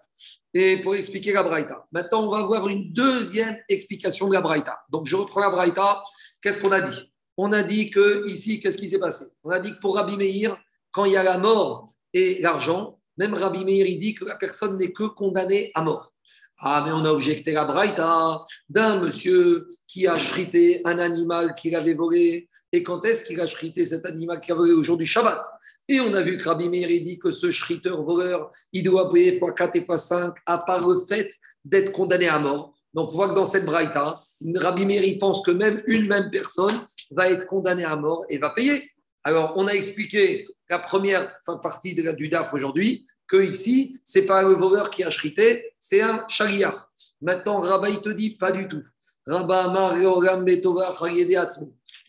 [0.53, 1.87] Et pour expliquer la Braïta.
[1.91, 4.79] Maintenant, on va voir une deuxième explication de la Braïta.
[4.89, 6.03] Donc, je reprends la Braïta.
[6.43, 7.11] Qu'est-ce qu'on a dit?
[7.35, 9.25] On a dit que ici, qu'est-ce qui s'est passé?
[9.43, 10.55] On a dit que pour Rabbi Meir,
[10.91, 14.35] quand il y a la mort et l'argent, même Rabbi Meir, il dit que la
[14.35, 16.12] personne n'est que condamnée à mort.
[16.65, 21.75] Ah, mais on a objecté la braïta d'un monsieur qui a chrité un animal qu'il
[21.75, 22.47] avait volé.
[22.71, 24.71] Et quand est-ce qu'il a chrité cet animal qu'il a volé?
[24.71, 25.43] Au jour Shabbat
[25.89, 29.37] Et on a vu que Rabbi Meir dit que ce chriteur voleur, il doit payer
[29.37, 31.29] x4 et x5 à part le fait
[31.65, 32.73] d'être condamné à mort.
[32.93, 34.17] Donc on voit que dans cette braïta,
[34.55, 36.75] Rabbi Meir pense que même une même personne
[37.11, 38.89] va être condamnée à mort et va payer.
[39.25, 44.41] Alors on a expliqué la première partie de du DAF aujourd'hui que ici, c'est pas
[44.43, 46.75] le voleur qui a chrité, c'est un chariar.
[47.21, 48.83] Maintenant, Rabat, il te dit pas du tout.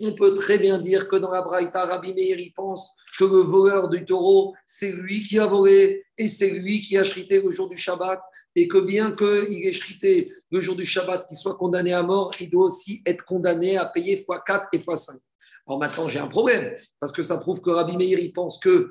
[0.00, 3.42] On peut très bien dire que dans la Braïta, Rabbi Meir, il pense que le
[3.54, 7.50] voleur du taureau, c'est lui qui a volé et c'est lui qui a chrité le
[7.50, 8.20] jour du Shabbat.
[8.56, 12.32] Et que bien qu'il ait chrité le jour du Shabbat, qu'il soit condamné à mort,
[12.40, 15.20] il doit aussi être condamné à payer x4 et x5.
[15.66, 18.90] Alors maintenant, j'ai un problème, parce que ça prouve que Rabbi Meir, il pense que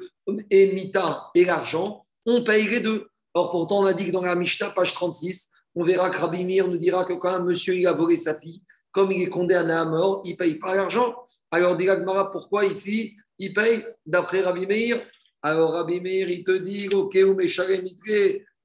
[0.49, 3.07] Emita et l'argent, on paye les deux.
[3.36, 6.43] Or, pourtant, on a dit que dans la Mishnah, page 36, on verra que Rabbi
[6.43, 8.61] Mir nous dira que quand un monsieur il a volé sa fille,
[8.91, 11.15] comme il est condamné à mort, il ne paye pas l'argent.
[11.49, 15.03] Alors, dit Gmara, pourquoi ici il paye d'après Rabbi Meir?
[15.41, 17.86] Alors, Rabbi Meir, il te dit Ok, ou Meshalem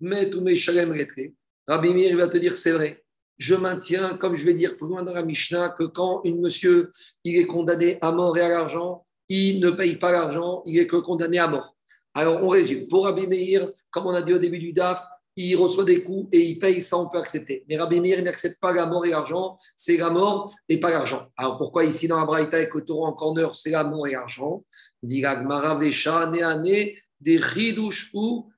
[0.00, 0.94] met ou Meshalem
[1.66, 3.02] Rabbi Meir, il va te dire C'est vrai.
[3.38, 6.90] Je maintiens, comme je vais dire plus loin dans la Mishnah, que quand un monsieur
[7.24, 10.86] il est condamné à mort et à l'argent, il ne paye pas l'argent, il est
[10.86, 11.76] que condamné à mort.
[12.14, 12.88] Alors, on résume.
[12.88, 15.02] Pour Rabbi Meir, comme on a dit au début du DAF,
[15.36, 17.64] il reçoit des coups et il paye, ça on peut accepter.
[17.68, 21.28] Mais Rabbi Meir n'accepte pas la mort et l'argent, c'est la mort et pas l'argent.
[21.36, 24.64] Alors pourquoi ici dans la Braïta avec le taureau en c'est la mort et l'argent?
[25.00, 25.22] Dit
[27.20, 27.40] des
[28.14, 28.50] ou.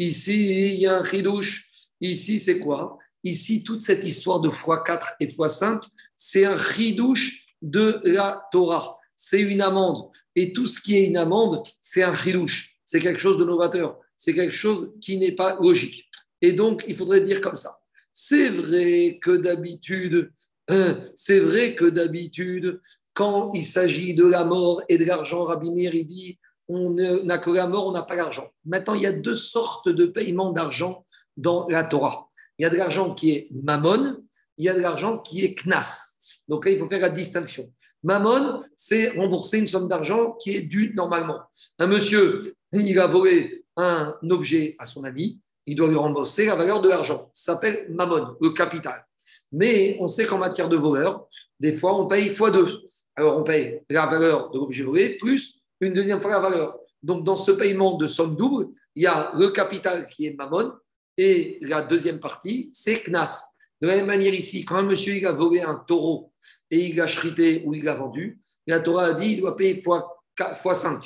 [0.00, 1.67] Ici, il y a un chidouche.
[2.00, 2.98] Ici, c'est quoi?
[3.24, 5.82] Ici, toute cette histoire de x4 et x5,
[6.14, 10.08] c'est un chidouche de la Torah c'est une amende.
[10.36, 12.76] Et tout ce qui est une amende, c'est un chilouche.
[12.84, 13.98] C'est quelque chose de novateur.
[14.16, 16.08] C'est quelque chose qui n'est pas logique.
[16.40, 17.80] Et donc, il faudrait dire comme ça.
[18.12, 20.30] C'est vrai que d'habitude,
[20.68, 22.80] hein, c'est vrai que d'habitude,
[23.12, 26.38] quand il s'agit de la mort et de l'argent, Rabbi Meir, il dit,
[26.68, 26.94] on
[27.24, 28.48] n'a que la mort, on n'a pas l'argent.
[28.64, 31.04] Maintenant, il y a deux sortes de paiements d'argent
[31.38, 32.28] dans la Torah.
[32.58, 34.16] Il y a de l'argent qui est mammon,
[34.58, 36.18] il y a de l'argent qui est knas.
[36.48, 37.70] Donc là, il faut faire la distinction.
[38.02, 41.40] Mammon, c'est rembourser une somme d'argent qui est due normalement.
[41.78, 42.40] Un monsieur,
[42.72, 46.88] il a volé un objet à son ami, il doit lui rembourser la valeur de
[46.88, 47.28] l'argent.
[47.32, 49.06] Ça s'appelle mammon, le capital.
[49.52, 51.28] Mais on sait qu'en matière de voleur,
[51.60, 52.80] des fois, on paye fois deux.
[53.14, 56.78] Alors, on paye la valeur de l'objet volé plus une deuxième fois la valeur.
[57.02, 60.72] Donc, dans ce paiement de somme double, il y a le capital qui est mammon
[61.18, 63.50] et la deuxième partie, c'est knas.
[63.82, 66.32] De la même manière ici, quand un monsieur il a volé un taureau
[66.70, 69.74] et il l'a chrité ou il l'a vendu, la Torah a dit qu'il doit payer
[69.74, 70.24] fois,
[70.56, 71.04] fois 5.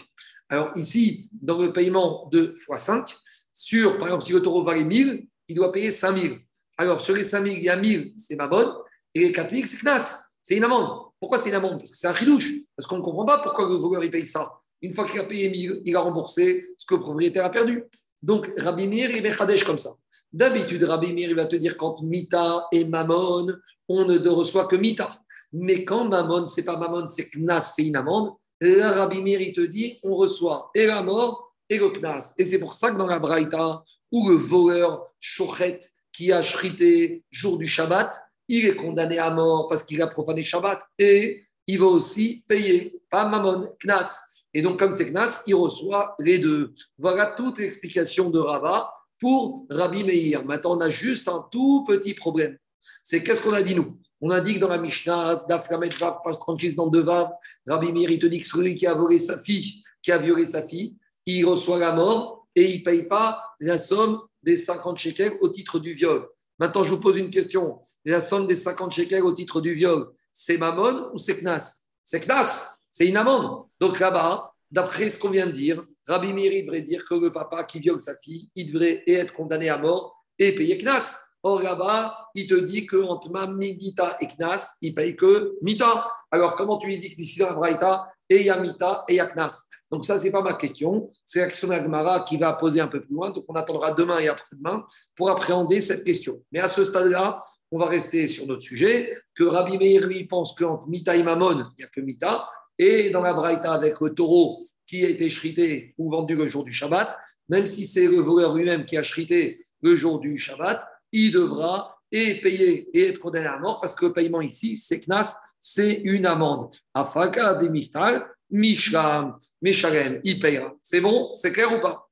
[0.49, 3.15] Alors ici, dans le paiement de x5,
[3.53, 6.39] sur, par exemple, si le taureau valait 1000, il doit payer 5000.
[6.77, 8.71] Alors sur les 5000, il y a 1000, c'est ma bonne,
[9.15, 11.11] et les 4000, c'est Knas, c'est une amende.
[11.21, 11.79] Pourquoi c'est une amende?
[11.79, 14.27] Parce que c'est un chidouche, parce qu'on ne comprend pas pourquoi le voleur il paye
[14.27, 14.51] ça.
[14.83, 17.85] Une fois qu'il a payé 1000, il a remboursé ce que le propriétaire a perdu.
[18.23, 19.91] Donc Rabbi Mir, il comme ça.
[20.33, 23.49] D'habitude, Rabbi Mir, il va te dire quand Mita et Mammon,
[23.89, 25.21] on ne reçoit que Mita.
[25.53, 29.53] Mais quand Mammon, c'est pas Mammon, c'est Knas, c'est une amende, là, Rabbi Mir, il
[29.53, 32.35] te dit on reçoit et la mort et le Knas.
[32.39, 35.81] Et c'est pour ça que dans la Braïta, où le voleur Chochet,
[36.13, 38.19] qui a chrité jour du Shabbat,
[38.49, 43.01] il est condamné à mort parce qu'il a profané Shabbat et il va aussi payer,
[43.11, 44.19] pas Mammon, Knas.
[44.55, 46.75] Et donc, comme c'est Knas, il reçoit les deux.
[46.99, 48.93] Voilà toute l'explication de Rava
[49.23, 50.45] pour Rabbi Meir.
[50.45, 52.59] Maintenant, on a juste un tout petit problème.
[53.05, 53.97] C'est qu'est-ce qu'on a dit nous?
[54.21, 57.31] On a dit que dans la Mishnah, Daframet Vav, page 36 dans deux Vav,
[57.69, 60.45] Rabbi Meir, il te dit que celui qui a volé sa fille, qui a violé
[60.45, 64.99] sa fille, il reçoit la mort et il ne paye pas la somme des 50
[64.99, 66.29] shekels au titre du viol.
[66.59, 67.79] Maintenant, je vous pose une question.
[68.05, 71.85] La somme des 50 shekels au titre du viol, c'est Mammon ou c'est Knas?
[72.03, 73.67] C'est Knas, c'est une amende.
[73.79, 77.65] Donc là-bas, d'après ce qu'on vient de dire, Rabbi Miri devrait dire que le papa
[77.65, 81.17] qui viole sa fille, il devrait être condamné à mort et payer Knas.
[81.45, 86.07] Or là-bas, il te dit que entre Mita et Knas, il paye que Mita.
[86.31, 89.05] Alors comment tu lui dis que d'ici dans la Braïta, et il y a Mita
[89.09, 89.67] et il y a Knas?
[89.91, 91.11] Donc ça, ce n'est pas ma question.
[91.25, 93.31] C'est la question d'Agmara qui va poser un peu plus loin.
[93.31, 94.85] Donc on attendra demain et après-demain
[95.17, 96.43] pour appréhender cette question.
[96.53, 97.41] Mais à ce stade-là,
[97.73, 101.59] on va rester sur notre sujet, que Rabbi Meir, lui, pense qu'entre Mita et Mammon,
[101.59, 102.49] il n'y a que Mita.
[102.79, 104.61] Et dans la Braïta, avec le taureau
[104.93, 107.17] qui a été chrité ou vendu le jour du Shabbat,
[107.49, 111.99] même si c'est le voleur lui-même qui a chrité le jour du Shabbat, il devra
[112.11, 115.95] et payer et être condamné à mort parce que le paiement ici, c'est Knas, c'est
[115.95, 116.75] une amende.
[116.93, 120.75] Afaka des Miftal, Mishram, Meshalem, il payera.
[120.83, 122.07] C'est bon C'est clair ou pas?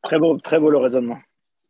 [0.00, 1.18] Très beau, très beau le raisonnement.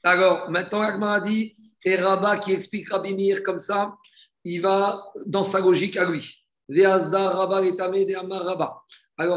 [0.05, 1.53] Alors, maintenant, Agma a dit,
[1.85, 3.97] et Rabat qui explique Rabbi Mir comme ça,
[4.45, 6.44] il va dans sa logique à lui.
[6.71, 7.11] Alors,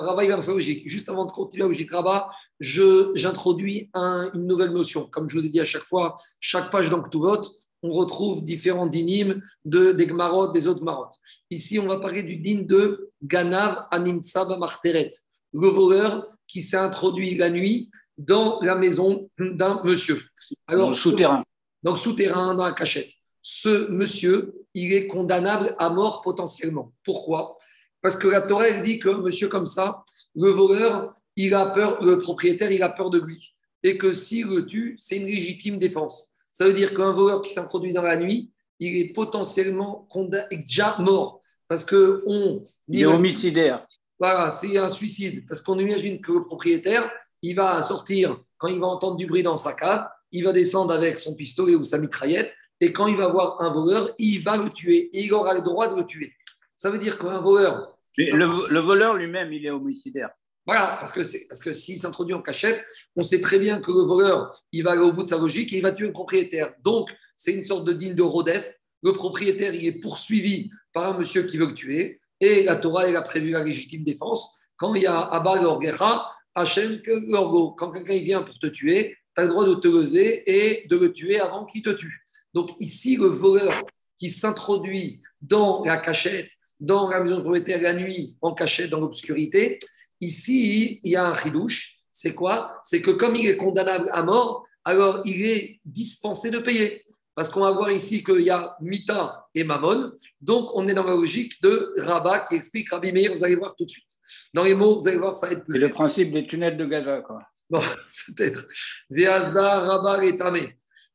[0.04, 0.88] Rabat, il va dans sa logique.
[0.88, 5.08] Juste avant de continuer la logique Rabat, j'introduis un, une nouvelle notion.
[5.08, 7.52] Comme je vous ai dit à chaque fois, chaque page dans vote,
[7.84, 11.10] on retrouve différents dynimes de, des Gmarot, des autres Marot.
[11.52, 15.12] Ici, on va parler du dîme de Ganav Animtsab Marteret,
[15.54, 20.24] le voleur qui s'est introduit la nuit dans la maison d'un monsieur.
[20.66, 21.44] Alors, souterrain.
[21.84, 23.12] Donc, souterrain, dans la cachette
[23.50, 26.92] ce monsieur, il est condamnable à mort potentiellement.
[27.06, 27.58] Pourquoi?
[28.02, 30.04] Parce que la Torah, elle dit qu'un monsieur comme ça,
[30.36, 33.56] le voleur, il a peur, le propriétaire, il a peur de lui.
[33.84, 36.34] Et que s'il le tue, c'est une légitime défense.
[36.52, 40.10] Ça veut dire qu'un voleur qui s'introduit dans la nuit, il est potentiellement
[40.52, 41.40] déjà mort.
[41.70, 42.62] Parce que on.
[42.90, 43.82] Il est homicidaire.
[44.20, 45.46] Voilà, c'est un suicide.
[45.48, 47.10] Parce qu'on imagine que le propriétaire,
[47.42, 50.92] il va sortir, quand il va entendre du bruit dans sa cave, il va descendre
[50.94, 54.58] avec son pistolet ou sa mitraillette et quand il va voir un voleur, il va
[54.58, 56.32] le tuer et il aura le droit de le tuer.
[56.76, 57.98] Ça veut dire qu'un voleur.
[58.18, 60.30] le, voleur lui-même, il est homicidaire.
[60.66, 62.84] Voilà, parce que, parce que s'il s'introduit en cachette,
[63.16, 65.72] on sait très bien que le voleur, il va aller au bout de sa logique
[65.74, 66.74] et il va tuer le propriétaire.
[66.84, 68.70] Donc, c'est une sorte de digne de Rodef.
[69.02, 72.20] Le propriétaire, il est poursuivi par un monsieur qui veut le tuer.
[72.42, 74.68] Et la Torah, elle a prévu la légitime défense.
[74.76, 77.02] Quand il y a Abba Orgecha, Hachem
[77.34, 77.72] Orgo.
[77.72, 80.98] Quand quelqu'un vient pour te tuer, tu as le droit de te lever et de
[80.98, 82.24] le tuer avant qu'il te tue.
[82.54, 83.84] Donc ici, le voleur
[84.20, 89.00] qui s'introduit dans la cachette, dans la maison de propriétaire la nuit, en cachette, dans
[89.00, 89.80] l'obscurité,
[90.22, 91.98] ici, il y a un chidouche.
[92.12, 92.80] C'est quoi?
[92.84, 97.04] C'est que comme il est condamnable à mort, alors il est dispensé de payer.
[97.36, 100.12] Parce qu'on va voir ici qu'il y a Mita et Mammon.
[100.42, 103.76] Donc, on est dans la logique de Rabat qui explique Rabbi Meir, vous allez voir
[103.76, 104.10] tout de suite.
[104.56, 105.76] Dans les mots, vous allez voir, ça va être plus.
[105.76, 107.44] C'est le principe des tunnels de Gaza, quoi.
[107.70, 107.80] Bon,
[108.28, 108.66] peut-être.
[109.12, 110.68] Veazda, Rabat et Tamé.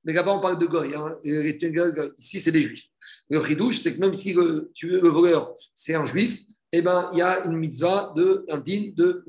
[0.05, 0.95] Mais là-bas, on parle de Goy.
[0.95, 1.19] Hein.
[2.19, 2.87] Ici, c'est des juifs.
[3.31, 6.41] Le ridouche, c'est que même si le, le voleur, c'est un juif,
[6.73, 9.25] eh ben, il y a une mitzvah, de, un din de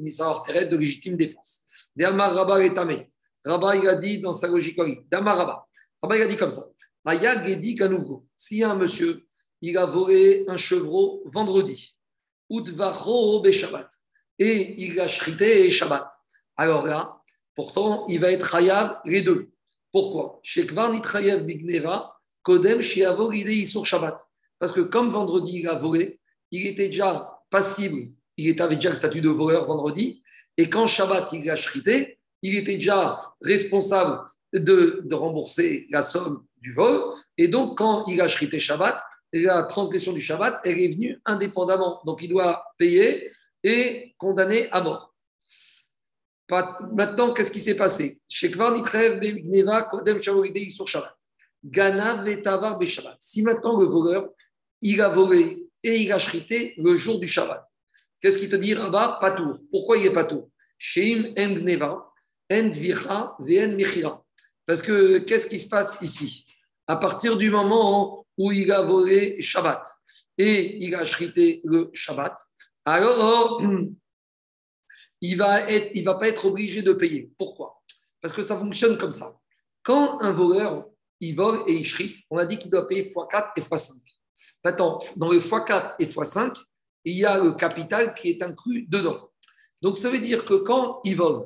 [0.46, 1.64] Teret, de légitime défense.
[1.96, 3.12] Dermar Rabba et Tamé.
[3.46, 4.80] Rabba, il a dit dans sa logique,
[5.12, 5.68] Dermar Rabba.
[6.02, 6.64] Rabba, il a dit comme ça.
[7.06, 8.26] Aya Gedi Kanougo.
[8.36, 9.26] S'il y a un monsieur,
[9.62, 11.96] il a volé un chevreau vendredi,
[12.50, 13.90] Utvacho Shabbat,
[14.40, 16.08] et il a shrité Shabbat.
[16.56, 17.22] Alors là,
[17.56, 19.53] pourtant, il va être hayab les deux.
[19.94, 20.42] Pourquoi?
[24.60, 26.20] Parce que comme vendredi, il a volé,
[26.52, 30.24] il était déjà passible, il avait déjà le statut de voleur vendredi,
[30.58, 34.20] et quand Shabbat, il a chrité, il était déjà responsable
[34.52, 39.00] de, rembourser la somme du vol, et donc quand il a chrité Shabbat,
[39.32, 42.02] la transgression du Shabbat, est venue indépendamment.
[42.06, 43.32] Donc il doit payer
[43.64, 45.13] et condamner à mort.
[46.50, 48.20] Maintenant, qu'est-ce qui s'est passé?
[48.30, 48.50] Si
[53.44, 54.30] maintenant le voleur,
[54.82, 57.66] il a volé et il a chrité le jour du Shabbat,
[58.22, 59.58] qu'est-ce qu'il te dit Rabat Patour.
[59.72, 60.50] Pourquoi il est Patour?
[64.66, 66.46] Parce que qu'est-ce qui se passe ici?
[66.88, 69.86] À partir du moment où il a volé Shabbat
[70.38, 72.36] et il a chrité le Shabbat,
[72.84, 73.62] alors
[75.24, 77.32] il va être, il va pas être obligé de payer.
[77.38, 77.82] Pourquoi?
[78.22, 79.34] Parce que ça fonctionne comme ça.
[79.82, 80.86] Quand un voleur,
[81.22, 84.02] il vole et il chrite, on a dit qu'il doit payer x4 et x5.
[84.66, 86.54] Maintenant, dans le x4 et x5,
[87.06, 89.30] il y a le capital qui est inclus dedans.
[89.82, 91.46] Donc, ça veut dire que quand il vole,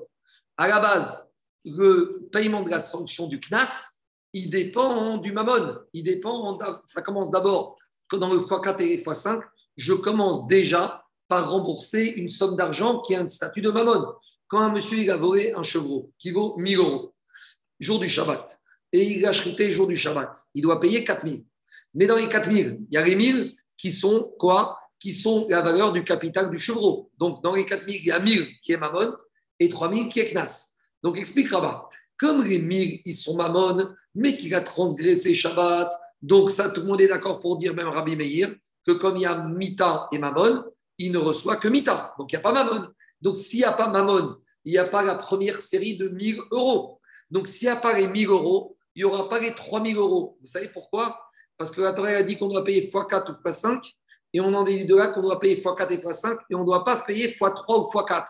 [0.58, 1.30] à la base,
[1.64, 4.02] le paiement de la sanction du CNAS,
[4.34, 5.78] il dépend du mammon.
[5.94, 7.78] Il dépend, ça commence d'abord
[8.12, 9.42] dans le x4 et x5,
[9.76, 14.14] je commence déjà par rembourser une somme d'argent qui a un statut de mammon.
[14.48, 17.14] Quand un monsieur a volé un chevreau qui vaut 1000 euros,
[17.80, 18.60] jour du Shabbat,
[18.94, 21.44] et il a chrité jour du Shabbat, il doit payer 4000.
[21.94, 24.78] Mais dans les 4000, il y a les 1000 qui sont quoi?
[25.00, 27.12] Qui sont la valeur du capital du chevreau.
[27.18, 29.14] Donc dans les 4000, il y a 1000 qui est mammon
[29.60, 30.76] et 3000 qui est knas.
[31.04, 31.88] Donc explique Rabat.
[32.18, 36.88] Comme les 1000, ils sont mammon, mais qu'il a transgressé Shabbat, donc ça, tout le
[36.88, 38.56] monde est d'accord pour dire, même Rabbi Meir,
[38.86, 40.64] que comme il y a Mita et Mammon,
[40.98, 42.14] il ne reçoit que Mita.
[42.18, 42.88] Donc, il n'y a pas Mammon.
[43.22, 46.40] Donc, s'il n'y a pas Mammon, il n'y a pas la première série de 1000
[46.52, 47.00] euros.
[47.30, 50.38] Donc, s'il n'y a pas les 1000 euros, il n'y aura pas les 3000 euros.
[50.42, 51.20] Vous savez pourquoi?
[51.58, 53.80] Parce que la Torah a dit qu'on doit payer x4 ou x5,
[54.34, 56.66] et on en déduit de là qu'on doit payer x4 et x5, et on ne
[56.66, 58.26] doit pas payer x3 ou x4.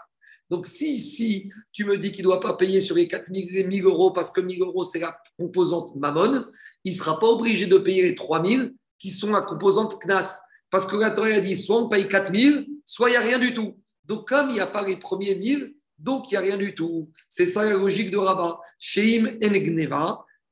[0.49, 3.67] Donc, si, si tu me dis qu'il ne doit pas payer sur les 4 000,
[3.67, 6.45] 1000 euros parce que 1000 euros, c'est la composante Mammon,
[6.83, 10.41] il ne sera pas obligé de payer les 3 000 qui sont la composante CNAS.
[10.69, 13.39] Parce que la a dit soit on paye 4 000, soit il n'y a rien
[13.39, 13.77] du tout.
[14.05, 16.75] Donc, comme il n'y a pas les premiers 1000, donc il n'y a rien du
[16.75, 17.09] tout.
[17.29, 18.59] C'est ça la logique de Rabat.
[18.79, 19.39] Sheim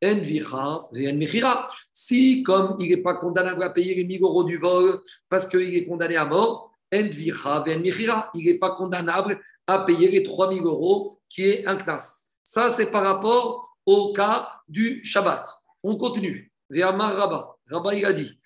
[0.03, 4.99] en Si, comme il n'est pas condamné à payer les 1000 euros du vol
[5.30, 11.18] parce qu'il est condamné à mort, il n'est pas condamnable à payer les 3000 euros
[11.30, 12.28] qui est un knas.
[12.43, 15.47] Ça, c'est par rapport au cas du Shabbat.
[15.84, 16.51] On continue.
[16.72, 18.39] Il a dit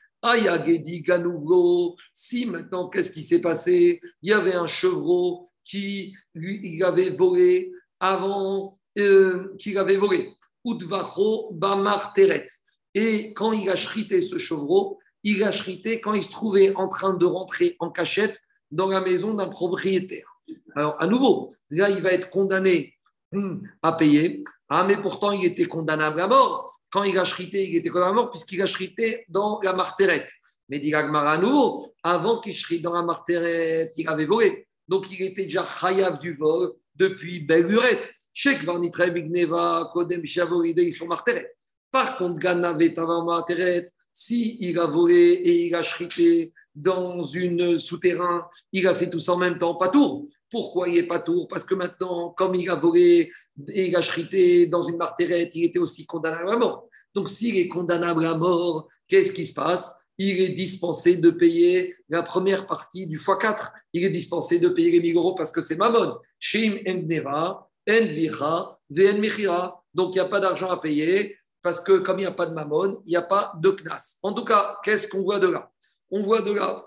[2.14, 4.02] Si maintenant, qu'est-ce qui s'est passé?
[4.22, 10.34] Il y avait un chevreau qui lui, il avait volé avant euh, qu'il avait volé.
[10.66, 12.48] Utvacho Bamar Teret.
[12.94, 16.88] Et quand il a chrité ce chevreau, il a chrité quand il se trouvait en
[16.88, 18.42] train de rentrer en cachette
[18.72, 20.28] dans la maison d'un propriétaire.
[20.76, 22.96] Alors, à nouveau, là, il va être condamné
[23.32, 24.44] hmm, à payer.
[24.70, 26.69] Ah, mais pourtant, il était condamnable à mort.
[26.92, 30.30] Quand il a chrité, il était à mort puisqu'il a chrité dans la marterette.
[30.70, 30.94] Mais dit
[31.42, 34.68] nouveau, avant qu'il chrite dans la marterette, il avait volé.
[34.88, 38.12] Donc, il était déjà chayav du vol depuis belle lurette.
[38.34, 41.56] Sheikh Varnitre Bigneva, Kodem ils sont marterette.
[41.92, 48.48] Par contre, Ganavet Marteret, si il a volé et il a chrité dans une souterrain,
[48.72, 50.28] il a fait tout ça en même temps, pas tour.
[50.50, 53.30] Pourquoi il n'est pas tour Parce que maintenant, comme il a volé
[53.68, 56.88] et il a chrité dans une martérette, il était aussi condamnable à mort.
[57.14, 59.96] Donc s'il est condamnable à mort, qu'est-ce qui se passe?
[60.18, 63.72] Il est dispensé de payer la première partie du x4.
[63.94, 66.18] Il est dispensé de payer les 1000 euros parce que c'est Mammon.
[66.40, 69.84] Shim Endneva, Endvira, Mechira.
[69.94, 72.46] Donc il n'y a pas d'argent à payer parce que comme il n'y a pas
[72.46, 74.20] de mammon, il n'y a pas de knas.
[74.24, 75.72] En tout cas, qu'est-ce qu'on voit de là?
[76.12, 76.86] On voit de là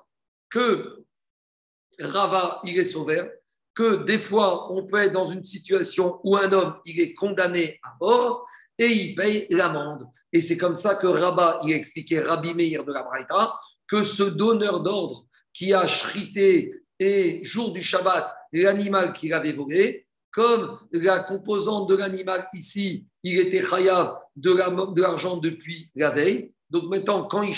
[0.50, 1.04] que
[1.98, 3.28] Rava, il est sauveur,
[3.74, 7.80] que des fois, on peut être dans une situation où un homme, il est condamné
[7.82, 8.46] à mort
[8.78, 10.06] et il paye l'amende.
[10.32, 13.54] Et c'est comme ça que Rabat, il a expliqué, Rabbi Meir de la Braïta,
[13.86, 20.06] que ce donneur d'ordre qui a chrité et jour du Shabbat l'animal qu'il avait volé,
[20.30, 26.52] comme la composante de l'animal ici, il était chayav de l'argent depuis la veille.
[26.72, 27.54] Donc maintenant, quand il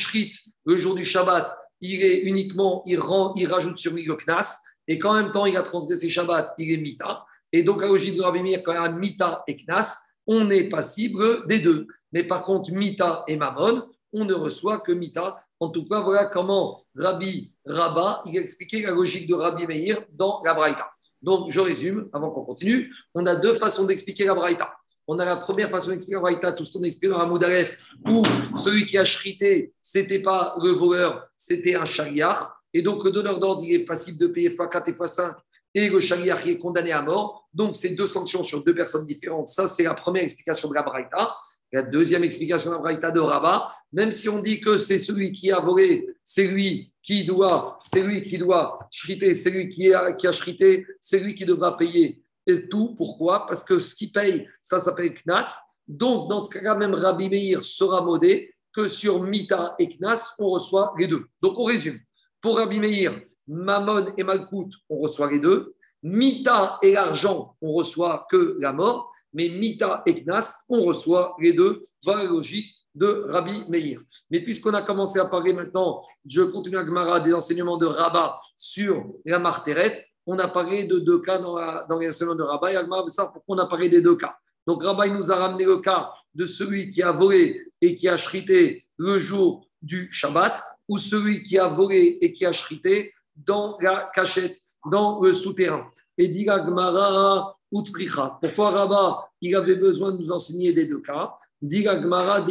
[0.65, 4.61] le jour du Shabbat, il est uniquement, il, rend, il rajoute sur lui le knas.
[4.89, 7.25] Et qu'en même temps, il a transgressé Shabbat, il est mita.
[7.53, 10.69] Et donc, à logique de Rabbi Meir, quand il a mita et knas, on est
[10.69, 11.87] passible des deux.
[12.13, 15.37] Mais par contre, mita et mammon, on ne reçoit que mita.
[15.61, 20.05] En tout cas, voilà comment Rabbi Rabba, il a expliqué la logique de Rabbi Meir
[20.13, 20.91] dans la Braïta.
[21.23, 24.75] Donc, je résume, avant qu'on continue, on a deux façons d'expliquer la Braïta.
[25.07, 27.77] On a la première façon d'expliquer Braïta, tout ce qu'on explique dans la Moudaref,
[28.09, 28.23] où
[28.57, 32.63] celui qui a chrité, ce n'était pas le voleur, c'était un chariar.
[32.73, 35.35] Et donc, le donneur d'ordre, il est passible de payer x4 et x5,
[35.75, 37.49] et le chariar qui est condamné à mort.
[37.53, 39.49] Donc, c'est deux sanctions sur deux personnes différentes.
[39.49, 41.35] Ça, c'est la première explication de la Braïta.
[41.73, 45.51] La deuxième explication de la de Rabat, même si on dit que c'est celui qui
[45.51, 50.13] a volé, c'est lui qui doit, c'est lui qui doit chriter, c'est lui qui a,
[50.13, 52.95] qui a chrité, c'est lui qui devra payer et tout.
[52.97, 53.47] Pourquoi?
[53.47, 55.59] Parce que ce qui paye, ça s'appelle Knas.
[55.87, 60.51] Donc, dans ce cas-là, même Rabbi Meir sera modé que sur Mita et Knas, on
[60.51, 61.25] reçoit les deux.
[61.43, 61.99] Donc, on résume.
[62.41, 65.75] Pour Rabbi Meir, Mammon et Malkout, on reçoit les deux.
[66.03, 69.11] Mita et l'argent, on reçoit que la mort.
[69.33, 71.87] Mais Mita et Knas, on reçoit les deux.
[72.05, 74.01] Voilà la logique de Rabbi Meir.
[74.31, 78.39] Mais puisqu'on a commencé à parler maintenant, je continue à Gemara des enseignements de Rabat
[78.57, 80.05] sur la martérette.
[80.27, 82.73] On a parlé de deux cas dans, enseignements de Rabat.
[82.73, 84.37] Et Gemara veut pourquoi on a parlé des deux cas.
[84.67, 88.17] Donc Rabat nous a ramené le cas de celui qui a volé et qui a
[88.17, 93.77] chrité le jour du Shabbat ou celui qui a volé et qui a chrité dans
[93.81, 94.61] la cachette,
[94.91, 95.87] dans le souterrain.
[96.17, 98.39] Et dit Gmara Utsricha.
[98.41, 101.35] Pourquoi Rabat il avait besoin de nous enseigner des deux cas?
[101.61, 102.47] Dit Gmara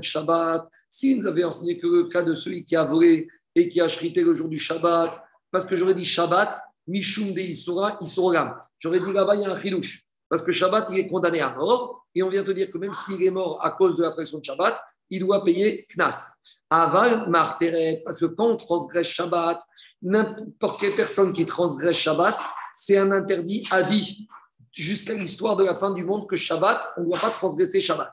[0.00, 0.70] Shabbat.
[0.88, 3.88] Si nous avait enseigné que le cas de celui qui a volé et qui a
[3.88, 6.56] chrité le jour du Shabbat, parce que j'aurais dit Shabbat,
[6.86, 8.56] Mishum de Isura, Isuragam.
[8.78, 10.02] J'aurais dit là-bas, il y a un chilouche.
[10.28, 12.06] Parce que Shabbat, il est condamné à mort.
[12.14, 14.38] Et on vient te dire que même s'il est mort à cause de la tradition
[14.38, 14.80] de Shabbat,
[15.10, 16.36] il doit payer Knas.
[16.70, 19.60] Aval Marteret, parce que quand on transgresse Shabbat,
[20.00, 22.34] n'importe quelle personne qui transgresse Shabbat,
[22.72, 24.26] c'est un interdit à vie.
[24.72, 28.10] Jusqu'à l'histoire de la fin du monde que Shabbat, on ne doit pas transgresser Shabbat.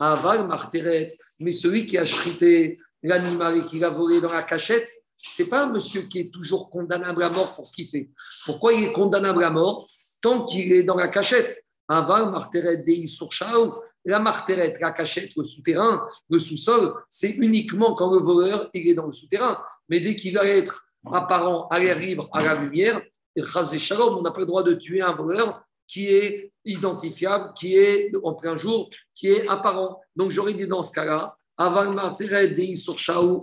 [0.00, 4.90] Aval Marteret, mais celui qui a chrité l'animal et qui l'a volé dans la cachette,
[5.22, 8.10] c'est pas un monsieur qui est toujours condamnable à mort pour ce qu'il fait.
[8.44, 9.84] Pourquoi il est condamnable à mort
[10.22, 11.64] tant qu'il est dans la cachette?
[11.88, 18.12] Aval Marteret Dei Surchaou, la marterette, la cachette, le souterrain, le sous-sol, c'est uniquement quand
[18.12, 19.60] le voleur il est dans le souterrain.
[19.88, 23.02] Mais dès qu'il va être apparent à l'air libre, à la lumière,
[23.36, 28.34] on n'a pas le droit de tuer un voleur qui est identifiable, qui est en
[28.34, 30.00] plein jour, qui est apparent.
[30.14, 32.96] Donc j'aurais dit dans ce cas-là, avant marteret dei sur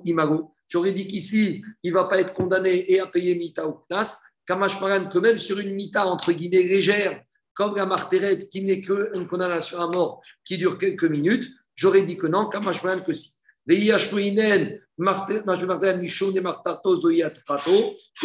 [0.03, 3.73] imago, j'aurais dit qu'ici, il ne va pas être condamné et à payer mita ou
[3.87, 7.21] knas, Kamash que même sur une mita entre guillemets légère,
[7.53, 12.17] comme la martérette qui n'est qu'une condamnation à mort qui dure quelques minutes, j'aurais dit
[12.17, 13.33] que non, je que si.
[13.69, 13.93] Et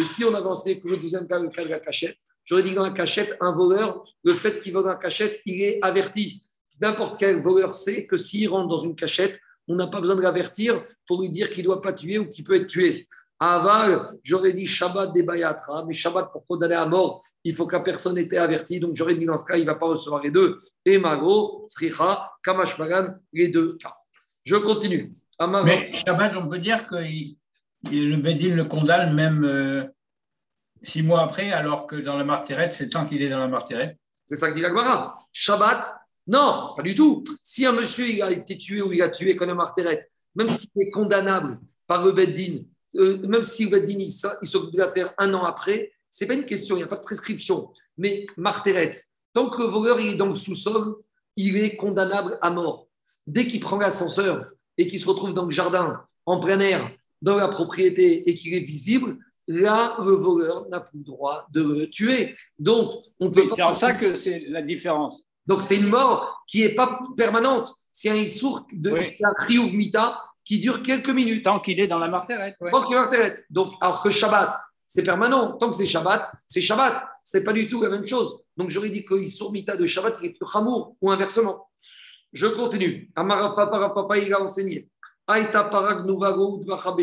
[0.03, 2.83] si on avançait que le deuxième cas, le cas de la cachette, j'aurais dit dans
[2.83, 6.41] la cachette, un voleur, le fait qu'il va dans la cachette, il est averti.
[6.81, 10.21] N'importe quel voleur sait que s'il rentre dans une cachette, on n'a pas besoin de
[10.21, 13.07] l'avertir pour lui dire qu'il ne doit pas tuer ou qu'il peut être tué.
[13.39, 17.75] Aval, j'aurais dit Shabbat des Bayatra, mais Shabbat pour condamner à mort, il faut que
[17.75, 18.79] la personne ait été avertie.
[18.79, 20.57] Donc j'aurais dit dans ce cas, il ne va pas recevoir les deux.
[20.85, 23.95] Et Mago, Sricha, Kamashmagan, les deux cas.
[24.45, 25.09] Je continue.
[25.65, 29.83] Mais Shabbat, on peut dire que le Bedin le condamne même euh,
[30.81, 33.97] six mois après, alors que dans la martyrette, c'est tant qu'il est dans la martyrette.
[34.25, 35.93] C'est ça que dit la Shabbat,
[36.27, 37.23] non, pas du tout.
[37.41, 40.49] Si un monsieur il a été tué ou il a tué comme un martyrette, même
[40.49, 42.63] s'il est condamnable par le Bedin,
[42.95, 44.05] euh, même si Vaddini,
[44.41, 46.87] il s'occupe de l'affaire un an après, ce n'est pas une question, il n'y a
[46.87, 47.71] pas de prescription.
[47.97, 48.91] Mais Marteret,
[49.33, 50.95] tant que le voleur il est dans le sous-sol,
[51.35, 52.87] il est condamnable à mort.
[53.25, 54.45] Dès qu'il prend l'ascenseur
[54.77, 56.89] et qu'il se retrouve dans le jardin, en plein air,
[57.21, 59.17] dans la propriété et qu'il est visible,
[59.47, 62.35] là, le voleur n'a plus le droit de le tuer.
[62.59, 63.47] Donc, on peut.
[63.53, 65.25] c'est en ça que c'est la différence.
[65.45, 67.73] Donc, c'est une mort qui n'est pas permanente.
[67.91, 69.05] C'est un issour de oui.
[69.23, 71.43] un mita qui dure quelques minutes.
[71.43, 72.55] Tant qu'il est dans la martérette.
[72.59, 73.45] Tant qu'il est dans la martérette.
[73.49, 74.53] Donc, alors que Shabbat,
[74.87, 75.57] c'est permanent.
[75.57, 77.03] Tant que c'est Shabbat, c'est Shabbat.
[77.23, 78.39] C'est pas du tout la même chose.
[78.57, 79.15] Donc, j'aurais dit que
[79.51, 81.67] Mita de Shabbat, il est plus Hamour ou inversement.
[82.31, 83.11] Je continue.
[83.15, 84.89] Amarafa Papa, il a enseigné.
[85.27, 85.69] Aïta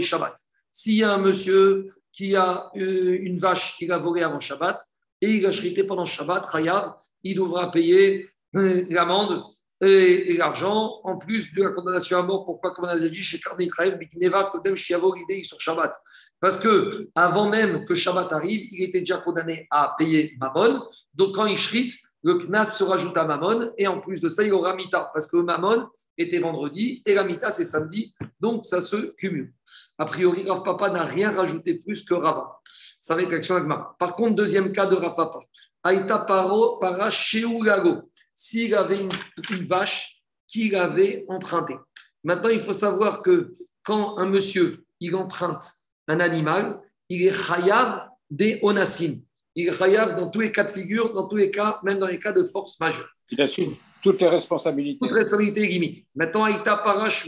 [0.01, 0.35] Shabbat.
[0.73, 4.81] S'il y a un monsieur qui a euh, une vache qu'il a volée avant Shabbat
[5.21, 9.43] et il a chrité pendant Shabbat, Khayab, il devra payer euh, l'amende
[9.83, 12.45] et, l'argent, en plus de la condamnation à mort.
[12.45, 15.93] Pourquoi, comme on a dit chez Karni Bikneva, Kodem, Shiavo, l'idée sur Shabbat
[16.39, 20.83] Parce que avant même que Shabbat arrive, il était déjà condamné à payer Mammon.
[21.15, 24.43] Donc, quand il shrite, le Knas se rajoute à Mammon et en plus de ça,
[24.43, 28.83] il aura Mita parce que Mammon était vendredi et la Mita c'est samedi, donc ça
[28.83, 29.55] se cumule.
[29.97, 32.60] A priori, Rav Papa n'a rien rajouté plus que Rava.
[33.01, 33.57] Ça va être l'action.
[33.99, 35.39] Par contre, deuxième cas de Rav Papa.
[35.83, 41.77] Aïta Paro para Lago s'il avait une, vache qu'il avait empruntée.
[42.23, 45.65] Maintenant, il faut savoir que quand un monsieur il emprunte
[46.09, 46.79] un animal,
[47.09, 49.23] il est chayav des onassim.
[49.55, 52.07] Il est chayav dans tous les cas de figure, dans tous les cas, même dans
[52.07, 53.09] les cas de force majeure.
[53.31, 54.99] Il assume toutes les responsabilités.
[55.01, 56.07] Toutes les responsabilités limitées.
[56.15, 57.27] Maintenant, Aïta Parash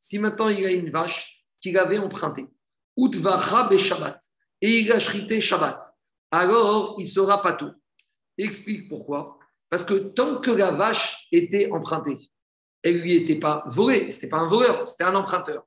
[0.00, 2.46] Si maintenant il a une vache qu'il avait empruntée,
[2.96, 4.18] Utvacha Shabbat,
[4.64, 5.78] et il Shabbat,
[6.30, 7.72] alors il sera pas tout.
[8.38, 9.38] Explique pourquoi.
[9.68, 12.16] Parce que tant que la vache était empruntée,
[12.82, 15.64] elle lui était pas volée, c'était pas un voleur, c'était un emprunteur.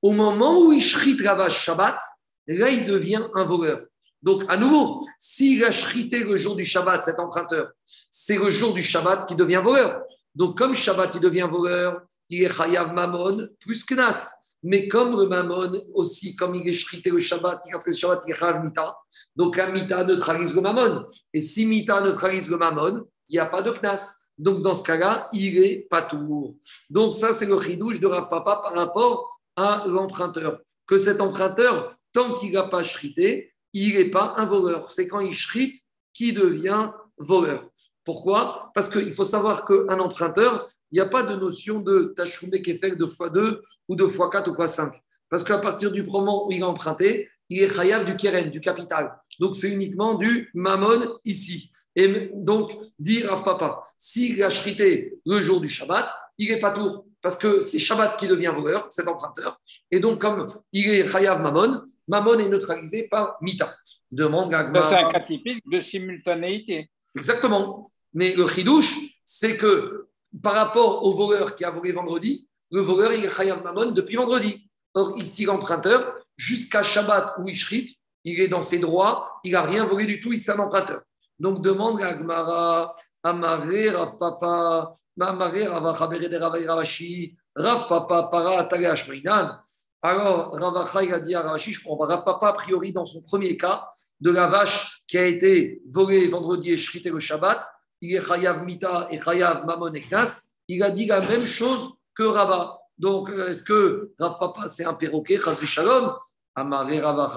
[0.00, 2.00] Au moment où il shrite la vache Shabbat,
[2.46, 3.84] là, il devient un voleur.
[4.22, 7.72] Donc, à nouveau, s'il a shrité le jour du Shabbat, cet emprunteur,
[8.08, 10.04] c'est le jour du Shabbat qui devient voleur.
[10.34, 14.32] Donc, comme Shabbat, il devient voleur, il est chayav mamon plus knas.
[14.62, 18.32] Mais comme le mamon aussi, comme il est shrité le Shabbat, il le Shabbat, il
[18.32, 18.96] est mita.
[19.34, 21.04] Donc, la mita neutralise le mamon.
[21.34, 24.18] Et si mita neutralise le mamon, il n'y a pas de knas.
[24.38, 26.58] Donc, dans ce cas-là, il est pas tout.
[26.90, 30.60] Donc, ça, c'est le ridouche de Rav Papa par rapport à l'emprunteur.
[30.86, 34.90] Que cet emprunteur, tant qu'il n'a pas shrité, il n'est pas un voleur.
[34.90, 35.76] C'est quand il shrite
[36.12, 37.68] qu'il devient voleur.
[38.04, 38.70] Pourquoi?
[38.74, 42.96] Parce qu'il faut savoir qu'un emprunteur, il n'y a pas de notion de tachoumé fait
[42.96, 44.92] de x2 ou de x4 ou x5.
[45.28, 48.60] Parce qu'à partir du moment où il a emprunté, il est chayav du keren, du
[48.60, 49.14] capital.
[49.40, 51.72] Donc c'est uniquement du mammon ici.
[51.96, 56.70] Et donc, dire à papa, s'il a chrité le jour du Shabbat, il n'est pas
[56.70, 57.06] tour.
[57.20, 59.60] Parce que c'est Shabbat qui devient voleur, cet emprunteur.
[59.90, 63.74] Et donc, comme il est chayav mammon, mammon est neutralisé par mita.
[64.10, 66.90] Demande C'est un cas typique de simultanéité.
[67.16, 67.90] Exactement.
[68.12, 70.08] Mais le chidouche, c'est que
[70.42, 74.16] par rapport au voleur qui a volé vendredi, le voleur, il est chayav mammon depuis
[74.16, 74.68] vendredi.
[74.94, 79.62] Or, ici, l'emprunteur, jusqu'à Shabbat où il shrite, il est dans ses droits, il n'a
[79.62, 81.02] rien volé du tout, il est un emprunteur.
[81.38, 89.58] Donc, demande à Gmara, Amaré, Rav Papa, Amaré, Ravashi, Rav Papa, Para, Atale Ashmainan.
[90.00, 92.06] Alors, Rav il a dit à Ravashi, je comprends.
[92.06, 93.88] Rav Papa, a priori, dans son premier cas,
[94.20, 97.68] de la vache qui a été volée vendredi et shrité le Shabbat,
[98.02, 101.88] il est Chayav Mita et Chayav Mamon et Knas, il a dit la même chose
[102.14, 102.78] que Rava.
[102.98, 106.12] Donc, euh, est-ce que Rav Papa, c'est un perroquet, Chazri Shalom
[106.54, 107.32] Amaré Rav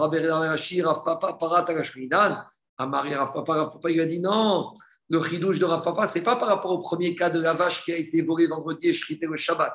[1.04, 1.66] Papa, Parat.
[2.78, 4.74] Amaré Rav Papa, Rav Papa, il a dit non.
[5.08, 7.54] Le chidouche de Rav Papa, ce n'est pas par rapport au premier cas de la
[7.54, 9.74] vache qui a été volée vendredi et chrité le Shabbat.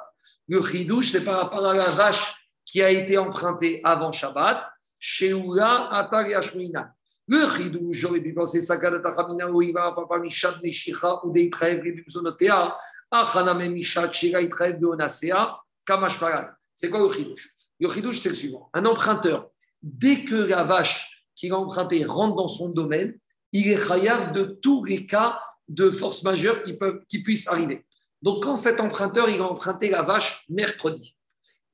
[0.48, 2.34] Le chidouche, c'est par rapport à la vache
[2.64, 4.68] qui a été empruntée avant Shabbat,
[4.98, 6.86] chez Oula, Atar et Ashminan.
[7.30, 11.32] Le chidou, j'aurais pu penser va, papa Mishat, Meshicha, ou
[13.12, 14.40] Achaname Mishat, Shira.
[16.74, 18.68] C'est quoi le chidouche Le chidouche, c'est le suivant.
[18.74, 19.48] Un emprunteur,
[19.80, 23.16] dès que la vache qu'il a empruntée rentre dans son domaine,
[23.52, 27.86] il est chayav de tous les cas de force majeure qui, peuvent, qui puissent arriver.
[28.22, 31.16] Donc, quand cet emprunteur, il a emprunté la vache mercredi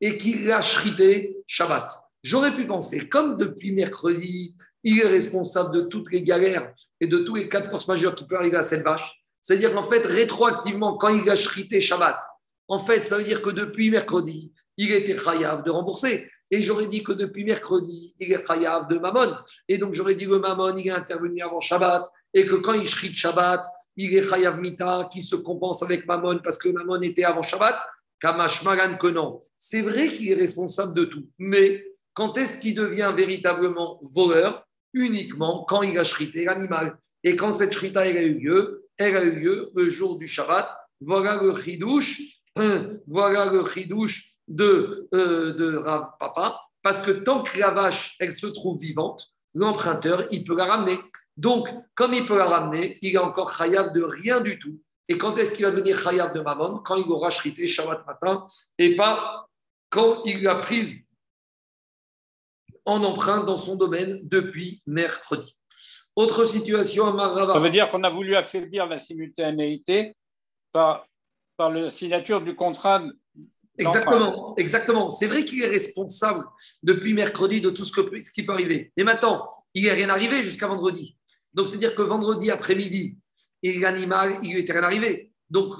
[0.02, 1.90] et qu'il l'a chrité Shabbat,
[2.22, 4.54] j'aurais pu penser, comme depuis mercredi,
[4.86, 8.14] il est responsable de toutes les galères et de tous les cas de force majeure
[8.14, 9.20] qui peuvent arriver à cette vache.
[9.40, 12.16] C'est-à-dire qu'en fait, rétroactivement, quand il a chrité Shabbat,
[12.68, 16.30] en fait, ça veut dire que depuis mercredi, il était chayav de rembourser.
[16.52, 19.34] Et j'aurais dit que depuis mercredi, il est chayav de Mammon.
[19.66, 22.08] Et donc j'aurais dit que Mammon, il est intervenu avant Shabbat.
[22.32, 23.66] Et que quand il shrite Shabbat,
[23.96, 27.76] il est chayav mita qui se compense avec Mammon parce que Mammon était avant Shabbat.
[28.20, 29.42] Kamash Magan non.
[29.56, 31.26] C'est vrai qu'il est responsable de tout.
[31.40, 31.84] Mais
[32.14, 34.65] quand est-ce qu'il devient véritablement voleur?
[34.96, 36.98] Uniquement quand il a shrité l'animal.
[37.22, 40.68] Et quand cette shrita a eu lieu, elle a eu lieu le jour du Shabbat.
[41.00, 42.20] Voilà le chidouche,
[43.06, 48.32] voilà le chidouche de, euh, de Rav Papa, parce que tant que la vache, elle
[48.32, 50.98] se trouve vivante, l'emprunteur, il peut la ramener.
[51.36, 54.80] Donc, comme il peut la ramener, il est encore chayav de rien du tout.
[55.08, 56.78] Et quand est-ce qu'il va devenir chayav de mammon?
[56.78, 58.46] Quand il aura shrité Shabbat matin,
[58.78, 59.46] et pas
[59.90, 60.96] quand il l'a prise
[62.86, 65.56] en emprunt dans son domaine depuis mercredi.
[66.14, 70.16] Autre situation à Ça veut dire qu'on a voulu affaiblir la simultanéité
[70.72, 71.06] par,
[71.56, 73.02] par la signature du contrat.
[73.78, 75.10] Exactement, exactement.
[75.10, 76.46] C'est vrai qu'il est responsable
[76.82, 78.92] depuis mercredi de tout ce, que, ce qui peut arriver.
[78.96, 81.18] Et maintenant, il n'est rien arrivé jusqu'à vendredi.
[81.52, 83.18] Donc, c'est-à-dire que vendredi après-midi,
[83.62, 85.32] l'animal, il lui était rien arrivé.
[85.50, 85.74] Donc,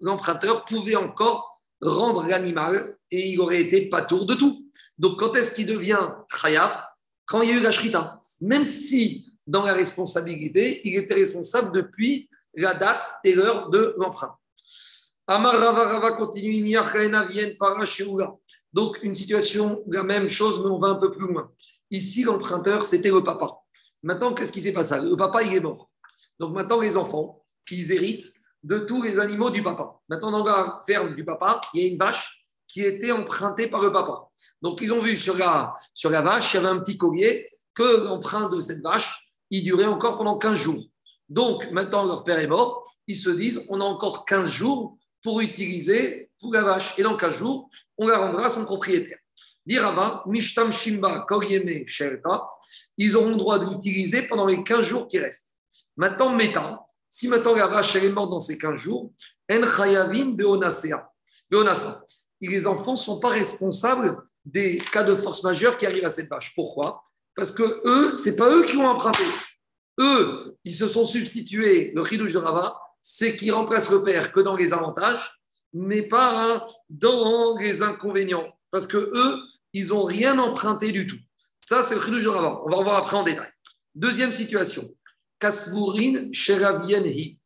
[0.00, 4.66] l'emprunteur pouvait encore rendre l'animal et il aurait été pas tour de tout.
[4.98, 6.08] Donc, quand est-ce qu'il devient
[6.40, 6.88] khayar?
[7.26, 8.16] Quand il y a eu la shrita.
[8.40, 14.34] Même si, dans la responsabilité, il était responsable depuis la date et l'heure de l'emprunt.
[15.26, 16.76] Amar Rava Rava continue,
[18.72, 21.52] Donc, une situation, la même chose, mais on va un peu plus loin.
[21.90, 23.48] Ici, l'emprunteur, c'était le papa.
[24.02, 24.98] Maintenant, qu'est-ce qui s'est passé?
[25.00, 25.90] Le papa, il est mort.
[26.40, 28.32] Donc, maintenant, les enfants, ils héritent
[28.62, 30.00] de tous les animaux du papa.
[30.08, 32.41] Maintenant, dans la ferme du papa, il y a une vache
[32.72, 34.28] qui était emprunté par le papa.
[34.62, 37.50] Donc, ils ont vu sur la, sur la vache, il y avait un petit collier,
[37.74, 40.82] que l'emprunt de cette vache, il durait encore pendant 15 jours.
[41.28, 45.42] Donc, maintenant, leur père est mort, ils se disent, on a encore 15 jours pour
[45.42, 46.94] utiliser pour la vache.
[46.96, 47.68] Et dans 15 jours,
[47.98, 49.18] on la rendra à son propriétaire.
[49.66, 52.48] Dirava, Mishtam Shimba, Koryeme, Shelta,
[52.96, 55.58] ils auront le droit de l'utiliser pendant les 15 jours qui restent.
[55.96, 59.12] Maintenant, Métan, si maintenant la vache est morte dans ces 15 jours,
[59.50, 61.12] En Chayavin Beonasea,
[61.50, 62.02] Léonassa,
[62.48, 66.28] les enfants ne sont pas responsables des cas de force majeure qui arrivent à cette
[66.28, 66.52] vache.
[66.54, 67.02] Pourquoi?
[67.34, 69.22] Parce que eux, c'est pas eux qui ont emprunté.
[70.00, 71.92] Eux, ils se sont substitués.
[71.94, 75.38] Le chidouche de Rava, c'est qu'ils remplacent le père que dans les avantages,
[75.72, 78.46] mais pas dans les inconvénients.
[78.70, 79.38] Parce que eux,
[79.72, 81.18] ils n'ont rien emprunté du tout.
[81.60, 82.60] Ça, c'est le chidouche de Rava.
[82.64, 83.50] On va voir après en détail.
[83.94, 84.92] Deuxième situation.
[85.38, 87.38] Kasvourin Sheravienhi.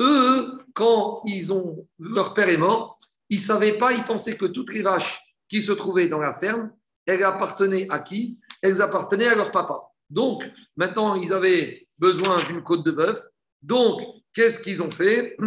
[0.00, 2.98] Eux, quand ils ont, leur père est mort,
[3.30, 6.34] ils ne savaient pas, ils pensaient que toutes les vaches qui se trouvaient dans la
[6.34, 6.70] ferme,
[7.06, 8.38] elles appartenaient à qui?
[8.62, 9.80] Elles appartenaient à leur papa.
[10.10, 13.20] Donc, maintenant, ils avaient besoin d'une côte de bœuf.
[13.62, 14.00] Donc,
[14.32, 15.36] qu'est-ce qu'ils ont fait?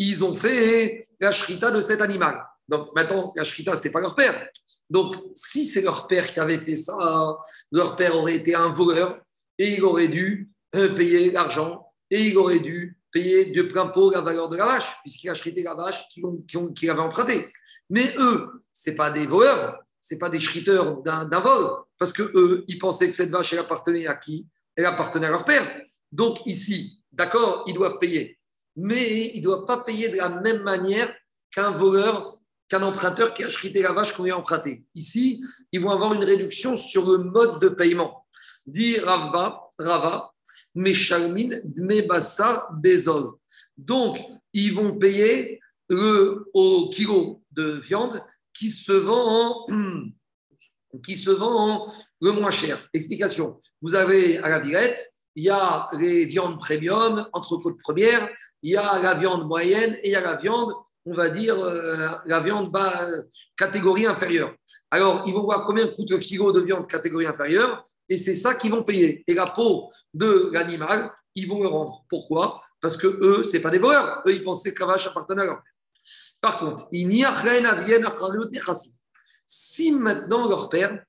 [0.00, 2.40] Ils ont fait la shrita de cet animal.
[2.68, 4.48] Donc, maintenant, la shrita, ce n'était pas leur père.
[4.88, 7.36] Donc, si c'est leur père qui avait fait ça,
[7.72, 9.20] leur père aurait été un voleur
[9.58, 14.10] et il aurait dû euh, payer l'argent et il aurait dû payer de plein pot
[14.10, 17.50] la valeur de la vache, puisqu'il a acheté la vache qu'il avait empruntée.
[17.90, 22.64] Mais eux, ce pas des voleurs, ce pas des chriteurs d'un vol, parce que eux,
[22.68, 24.46] ils pensaient que cette vache, elle appartenait à qui?
[24.76, 25.80] Elle appartenait à leur père.
[26.12, 28.38] Donc ici, d'accord, ils doivent payer.
[28.76, 31.12] Mais ils ne doivent pas payer de la même manière
[31.50, 32.38] qu'un voleur,
[32.68, 34.84] qu'un emprunteur qui a chrité la vache qu'on lui a empruntée.
[34.94, 35.42] Ici,
[35.72, 38.26] ils vont avoir une réduction sur le mode de paiement.
[38.66, 40.30] Dit Rava, Rava,
[40.78, 43.32] Meshalmin Dmebassa Bezol.
[43.76, 44.18] Donc,
[44.52, 48.22] ils vont payer le, au kilo de viande
[48.52, 49.66] qui se vend
[51.04, 52.88] qui se vend le moins cher.
[52.94, 53.58] Explication.
[53.82, 58.28] Vous avez à la Villette, il y a les viandes premium, entre fautes premières,
[58.62, 60.72] il y a la viande moyenne et il y a la viande,
[61.08, 63.06] on va dire, euh, la viande bas,
[63.56, 64.54] catégorie inférieure.
[64.90, 68.54] Alors, ils vont voir combien coûte le kilo de viande catégorie inférieure et c'est ça
[68.54, 69.24] qu'ils vont payer.
[69.26, 72.04] Et la peau de l'animal, ils vont le rendre.
[72.08, 72.60] Pourquoi?
[72.80, 74.22] Parce que eux, c'est pas des voleurs.
[74.26, 75.72] Eux, ils pensaient que la vache appartenait à leur père.
[76.40, 77.78] Par contre, il n'y a rien à
[79.46, 81.04] Si maintenant leur père,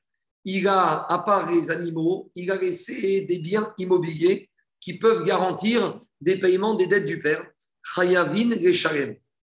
[0.46, 6.00] il a, à part les animaux, il a laissé des biens immobiliers qui peuvent garantir
[6.22, 7.46] des paiements des dettes du père,
[7.84, 8.74] Chayavin les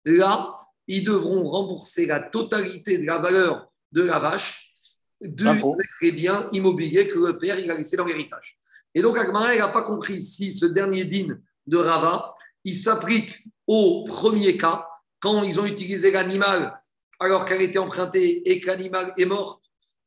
[0.05, 4.75] Là, ils devront rembourser la totalité de la valeur de la vache
[5.21, 8.57] des biens immobiliers que le père il a laissé dans l'héritage.
[8.93, 13.33] Et donc, Agmara, n'a pas compris si ce dernier din de Rava, il s'applique
[13.65, 14.85] au premier cas,
[15.19, 16.77] quand ils ont utilisé l'animal
[17.19, 19.61] alors qu'elle était empruntée et que l'animal est mort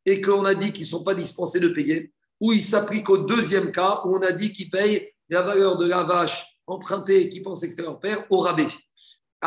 [0.05, 3.19] et qu'on a dit qu'ils ne sont pas dispensés de payer, ou il s'applique au
[3.19, 7.43] deuxième cas où on a dit qu'ils payent la valeur de la vache empruntée qui
[7.55, 8.69] c'était leur père au rabais.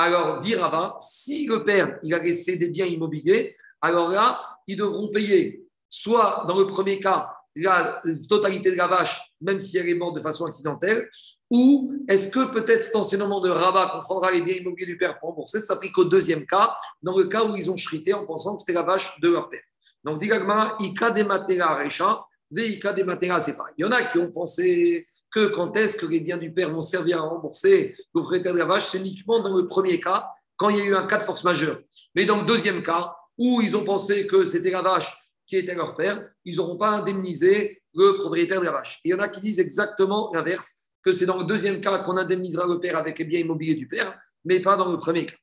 [0.02, 5.10] Alors, dit Rava, si le père a laissé des biens immobiliers, alors là, ils devront
[5.10, 9.96] payer soit dans le premier cas la totalité de la vache, même si elle est
[9.96, 11.10] morte de façon accidentelle,
[11.52, 15.32] ou est-ce que peut-être cet enseignement de Rabat comprendra les biens immobiliers du père pour
[15.32, 15.60] rembourser?
[15.60, 18.62] Ça s'applique au deuxième cas, dans le cas où ils ont chrité en pensant que
[18.62, 19.64] c'était la vache de leur père.
[20.06, 22.24] Donc, Digagma, Ika de Matera Recha,
[22.56, 23.74] Ika de Matera, c'est pareil.
[23.78, 26.72] Il y en a qui ont pensé que quand est-ce que les biens du père
[26.72, 30.28] vont servir à rembourser le propriétaire de la vache, c'est uniquement dans le premier cas,
[30.58, 31.80] quand il y a eu un cas de force majeure.
[32.16, 35.16] Mais dans le deuxième cas, où ils ont pensé que c'était la vache
[35.46, 39.00] qui était leur père, ils n'auront pas indemnisé le propriétaire de la vache.
[39.04, 42.18] il y en a qui disent exactement l'inverse, que c'est dans le deuxième cas qu'on
[42.18, 45.38] indemnisera le père avec les biens immobiliers du père, mais pas dans le premier cas.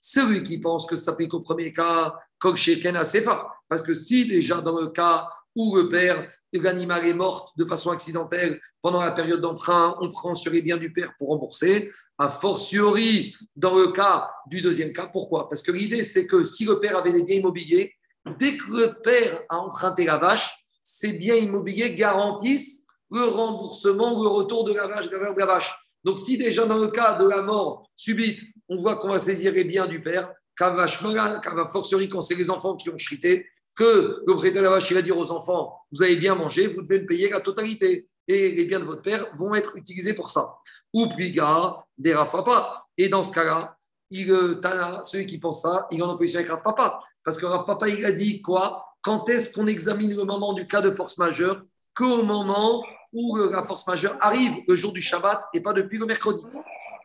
[0.00, 2.14] C'est lui qui pense que ça s'applique au premier cas,
[2.56, 3.46] chez Sefa.
[3.68, 7.90] Parce que si déjà dans le cas où le père, l'animal est mort de façon
[7.90, 12.28] accidentelle pendant la période d'emprunt, on prend sur les biens du père pour rembourser, a
[12.28, 15.06] fortiori dans le cas du deuxième cas.
[15.06, 15.48] Pourquoi?
[15.48, 17.94] Parce que l'idée, c'est que si le père avait des biens immobiliers,
[18.38, 20.50] dès que le père a emprunté la vache,
[20.82, 25.74] ces biens immobiliers garantissent le remboursement, le retour de la vache, la vache.
[26.04, 29.52] Donc, si déjà dans le cas de la mort subite, on voit qu'on va saisir
[29.52, 30.86] les biens du père, qu'à
[31.68, 33.46] fortiori quand c'est les enfants qui ont chrité,
[33.76, 36.82] que le de la vache il va dire aux enfants Vous avez bien mangé, vous
[36.82, 38.08] devez me payer la totalité.
[38.26, 40.56] Et les biens de votre père vont être utilisés pour ça.
[40.92, 42.86] Ou pliga des Rav Papa.
[42.96, 43.76] Et dans ce cas-là,
[44.10, 47.00] il, euh, Tana, celui qui pense ça, il est en opposition avec Rav Papa.
[47.22, 48.84] Parce que Rav Papa, il a dit quoi?
[49.02, 51.60] Quand est-ce qu'on examine le moment du cas de force majeure?
[51.94, 56.06] Qu'au moment où la force majeure arrive le jour du Shabbat et pas depuis le
[56.06, 56.44] mercredi.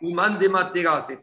[0.01, 0.49] Ouman des
[0.99, 1.19] c'est.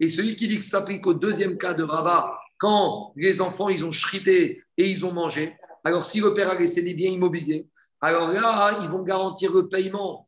[0.00, 3.68] Et celui qui dit que ça s'applique au deuxième cas de Rava, quand les enfants
[3.68, 7.10] ils ont chrité et ils ont mangé, alors si le père a laissé des biens
[7.10, 7.66] immobiliers,
[8.00, 10.24] alors là, ils vont garantir le paiement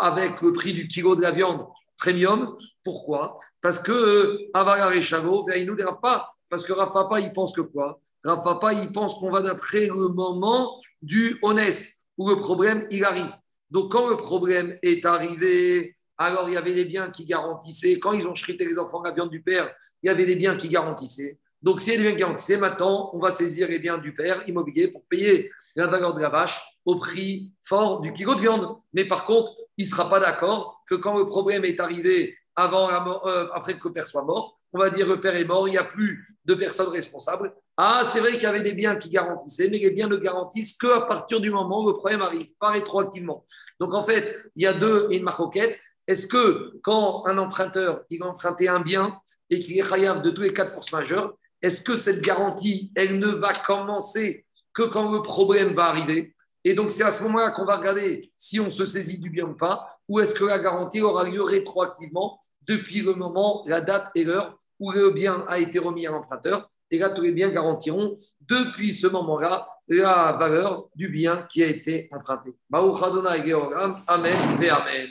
[0.00, 1.66] avec le prix du kilo de la viande
[1.98, 2.56] premium.
[2.82, 3.38] Pourquoi?
[3.60, 6.34] Parce que Avalar et Chago, ben, ils nous dérapent pas.
[6.48, 8.00] Parce que Rav Papa, il pense que quoi?
[8.24, 13.04] Rav Papa, il pense qu'on va d'après le moment du honnête où le problème, il
[13.04, 13.32] arrive.
[13.70, 18.12] Donc, quand le problème est arrivé, alors il y avait des biens qui garantissaient, quand
[18.12, 19.72] ils ont chrité les enfants la viande du père,
[20.02, 21.38] il y avait des biens qui garantissaient.
[21.62, 24.88] Donc, a des biens qui garantissaient, maintenant, on va saisir les biens du père immobilier
[24.88, 28.76] pour payer la valeur de la vache au prix fort du kilo de viande.
[28.92, 32.88] Mais par contre, il ne sera pas d'accord que quand le problème est arrivé avant
[33.26, 35.72] euh, après que le père soit mort, on va dire le père est mort, il
[35.72, 37.52] n'y a plus de personnes responsables.
[37.76, 40.76] Ah, c'est vrai qu'il y avait des biens qui garantissaient, mais les biens ne garantissent
[40.76, 43.44] qu'à partir du moment où le problème arrive, pas rétroactivement.
[43.78, 45.78] Donc en fait, il y a deux et une maroquette.
[46.06, 50.30] Est-ce que quand un emprunteur il va emprunter un bien et qu'il est khayab de
[50.30, 54.82] tous les cas de force majeure, est-ce que cette garantie, elle ne va commencer que
[54.82, 56.34] quand le problème va arriver?
[56.64, 59.46] Et donc c'est à ce moment-là qu'on va regarder si on se saisit du bien
[59.46, 64.10] ou pas, ou est-ce que la garantie aura lieu rétroactivement depuis le moment, la date
[64.14, 66.70] et l'heure où le bien a été remis à l'emprunteur.
[66.90, 71.66] Et là, tous les biens garantiront depuis ce moment-là la valeur du bien qui a
[71.66, 72.58] été emprunté.
[72.72, 75.08] Amen Amen.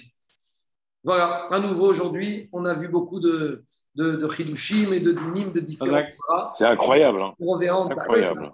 [1.04, 3.64] Voilà, à nouveau aujourd'hui, on a vu beaucoup de,
[4.00, 6.08] de, de chidushim et de dinim de différents.
[6.56, 7.22] C'est incroyable.
[7.22, 7.34] Hein.
[7.40, 7.60] On
[7.92, 8.52] incroyable.